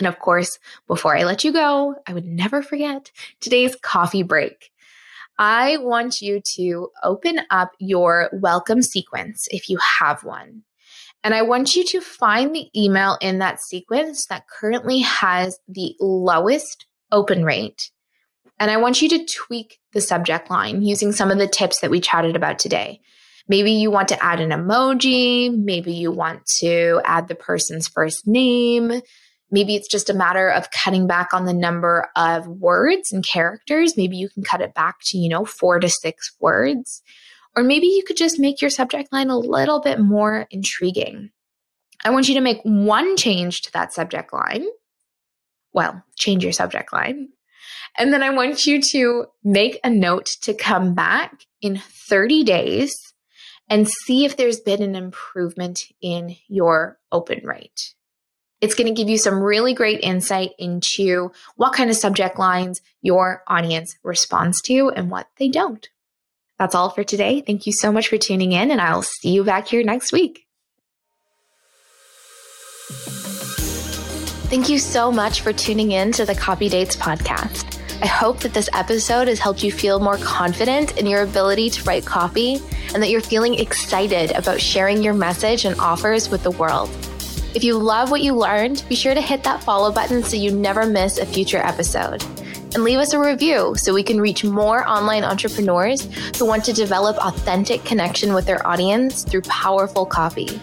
And 0.00 0.08
of 0.08 0.18
course, 0.18 0.58
before 0.88 1.16
I 1.16 1.22
let 1.22 1.44
you 1.44 1.52
go, 1.52 1.94
I 2.08 2.12
would 2.12 2.26
never 2.26 2.60
forget 2.60 3.12
today's 3.40 3.76
coffee 3.76 4.24
break. 4.24 4.72
I 5.38 5.76
want 5.76 6.20
you 6.20 6.40
to 6.40 6.90
open 7.04 7.40
up 7.50 7.70
your 7.78 8.30
welcome 8.32 8.82
sequence 8.82 9.46
if 9.52 9.70
you 9.70 9.78
have 9.78 10.24
one. 10.24 10.64
And 11.24 11.34
I 11.34 11.42
want 11.42 11.74
you 11.74 11.84
to 11.84 12.00
find 12.00 12.54
the 12.54 12.68
email 12.76 13.18
in 13.20 13.38
that 13.40 13.60
sequence 13.60 14.26
that 14.26 14.48
currently 14.48 15.00
has 15.00 15.58
the 15.66 15.94
lowest 16.00 16.86
open 17.10 17.44
rate. 17.44 17.90
And 18.58 18.70
I 18.70 18.76
want 18.76 19.02
you 19.02 19.08
to 19.10 19.24
tweak 19.24 19.78
the 19.92 20.00
subject 20.00 20.50
line 20.50 20.82
using 20.82 21.12
some 21.12 21.30
of 21.30 21.38
the 21.38 21.48
tips 21.48 21.80
that 21.80 21.90
we 21.90 22.00
chatted 22.00 22.36
about 22.36 22.58
today. 22.58 23.00
Maybe 23.48 23.72
you 23.72 23.90
want 23.90 24.08
to 24.08 24.24
add 24.24 24.40
an 24.40 24.50
emoji. 24.50 25.54
Maybe 25.54 25.92
you 25.92 26.10
want 26.10 26.46
to 26.60 27.00
add 27.04 27.28
the 27.28 27.34
person's 27.34 27.86
first 27.86 28.26
name. 28.26 29.00
Maybe 29.50 29.76
it's 29.76 29.88
just 29.88 30.10
a 30.10 30.14
matter 30.14 30.48
of 30.48 30.70
cutting 30.72 31.06
back 31.06 31.32
on 31.32 31.44
the 31.44 31.52
number 31.52 32.08
of 32.16 32.48
words 32.48 33.12
and 33.12 33.24
characters. 33.24 33.96
Maybe 33.96 34.16
you 34.16 34.28
can 34.28 34.42
cut 34.42 34.60
it 34.60 34.74
back 34.74 34.96
to, 35.06 35.18
you 35.18 35.28
know, 35.28 35.44
four 35.44 35.78
to 35.78 35.88
six 35.88 36.34
words. 36.40 37.02
Or 37.56 37.62
maybe 37.62 37.86
you 37.86 38.04
could 38.06 38.16
just 38.16 38.38
make 38.38 38.60
your 38.60 38.70
subject 38.70 39.12
line 39.12 39.30
a 39.30 39.38
little 39.38 39.80
bit 39.80 39.98
more 39.98 40.46
intriguing. 40.50 41.30
I 42.04 42.10
want 42.10 42.28
you 42.28 42.34
to 42.34 42.40
make 42.40 42.60
one 42.62 43.16
change 43.16 43.62
to 43.62 43.72
that 43.72 43.92
subject 43.92 44.32
line. 44.32 44.66
Well, 45.72 46.02
change 46.16 46.44
your 46.44 46.52
subject 46.52 46.92
line. 46.92 47.30
And 47.98 48.12
then 48.12 48.22
I 48.22 48.30
want 48.30 48.66
you 48.66 48.82
to 48.82 49.26
make 49.42 49.80
a 49.82 49.90
note 49.90 50.26
to 50.42 50.52
come 50.54 50.94
back 50.94 51.44
in 51.62 51.78
30 52.08 52.44
days 52.44 52.94
and 53.68 53.88
see 53.88 54.24
if 54.24 54.36
there's 54.36 54.60
been 54.60 54.82
an 54.82 54.94
improvement 54.94 55.84
in 56.00 56.36
your 56.48 56.98
open 57.10 57.44
rate. 57.44 57.94
It's 58.60 58.74
going 58.74 58.86
to 58.86 58.98
give 58.98 59.08
you 59.08 59.18
some 59.18 59.42
really 59.42 59.74
great 59.74 60.00
insight 60.00 60.52
into 60.58 61.30
what 61.56 61.72
kind 61.72 61.90
of 61.90 61.96
subject 61.96 62.38
lines 62.38 62.80
your 63.02 63.42
audience 63.48 63.96
responds 64.02 64.62
to 64.62 64.90
and 64.90 65.10
what 65.10 65.28
they 65.38 65.48
don't. 65.48 65.88
That's 66.58 66.74
all 66.74 66.90
for 66.90 67.04
today. 67.04 67.42
Thank 67.42 67.66
you 67.66 67.72
so 67.72 67.92
much 67.92 68.08
for 68.08 68.16
tuning 68.16 68.52
in, 68.52 68.70
and 68.70 68.80
I'll 68.80 69.02
see 69.02 69.30
you 69.30 69.44
back 69.44 69.68
here 69.68 69.82
next 69.82 70.12
week. 70.12 70.46
Thank 74.48 74.68
you 74.68 74.78
so 74.78 75.10
much 75.10 75.40
for 75.40 75.52
tuning 75.52 75.92
in 75.92 76.12
to 76.12 76.24
the 76.24 76.34
Copy 76.34 76.68
Dates 76.68 76.96
podcast. 76.96 77.76
I 78.00 78.06
hope 78.06 78.40
that 78.40 78.54
this 78.54 78.68
episode 78.72 79.26
has 79.26 79.38
helped 79.38 79.64
you 79.64 79.72
feel 79.72 79.98
more 79.98 80.18
confident 80.18 80.96
in 80.98 81.06
your 81.06 81.22
ability 81.22 81.70
to 81.70 81.82
write 81.84 82.04
copy 82.04 82.60
and 82.94 83.02
that 83.02 83.10
you're 83.10 83.20
feeling 83.20 83.58
excited 83.58 84.32
about 84.32 84.60
sharing 84.60 85.02
your 85.02 85.14
message 85.14 85.64
and 85.64 85.78
offers 85.80 86.28
with 86.28 86.42
the 86.42 86.50
world. 86.52 86.90
If 87.54 87.64
you 87.64 87.78
love 87.78 88.10
what 88.10 88.20
you 88.20 88.34
learned, 88.34 88.84
be 88.88 88.94
sure 88.94 89.14
to 89.14 89.20
hit 89.20 89.42
that 89.44 89.64
follow 89.64 89.90
button 89.90 90.22
so 90.22 90.36
you 90.36 90.52
never 90.52 90.86
miss 90.86 91.18
a 91.18 91.26
future 91.26 91.58
episode. 91.58 92.22
And 92.76 92.84
leave 92.84 92.98
us 92.98 93.14
a 93.14 93.18
review 93.18 93.74
so 93.74 93.94
we 93.94 94.02
can 94.02 94.20
reach 94.20 94.44
more 94.44 94.86
online 94.86 95.24
entrepreneurs 95.24 96.06
who 96.36 96.44
want 96.44 96.62
to 96.66 96.74
develop 96.74 97.16
authentic 97.24 97.82
connection 97.86 98.34
with 98.34 98.44
their 98.44 98.64
audience 98.66 99.24
through 99.24 99.40
powerful 99.48 100.04
copy. 100.04 100.60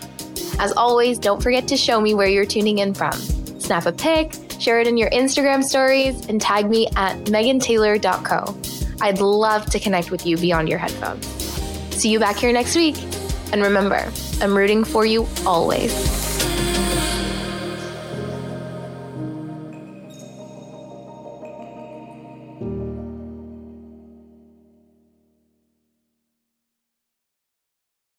As 0.60 0.72
always, 0.74 1.18
don't 1.18 1.42
forget 1.42 1.68
to 1.70 1.76
show 1.76 2.00
me 2.00 2.14
where 2.14 2.28
you're 2.28 2.46
tuning 2.46 2.78
in 2.78 2.94
from. 2.94 3.14
Snap 3.14 3.88
a 3.88 3.92
pic, 3.92 4.32
share 4.60 4.80
it 4.80 4.86
in 4.86 4.96
your 4.96 5.10
Instagram 5.10 5.64
stories, 5.64 6.28
and 6.28 6.40
tag 6.40 6.70
me 6.70 6.88
at 6.96 7.18
megantaylor.co. 7.26 8.60
I'd 9.02 9.20
love 9.20 9.66
to 9.72 9.80
connect 9.80 10.12
with 10.12 10.24
you 10.28 10.38
beyond 10.38 10.70
your 10.70 10.78
headphones. 10.78 11.26
See 11.96 12.10
you 12.10 12.20
back 12.20 12.36
here 12.36 12.54
next 12.54 12.76
week. 12.76 12.96
And 13.52 13.64
remember, 13.64 14.08
I'm 14.40 14.56
rooting 14.56 14.84
for 14.84 15.04
you 15.04 15.28
always. 15.48 16.23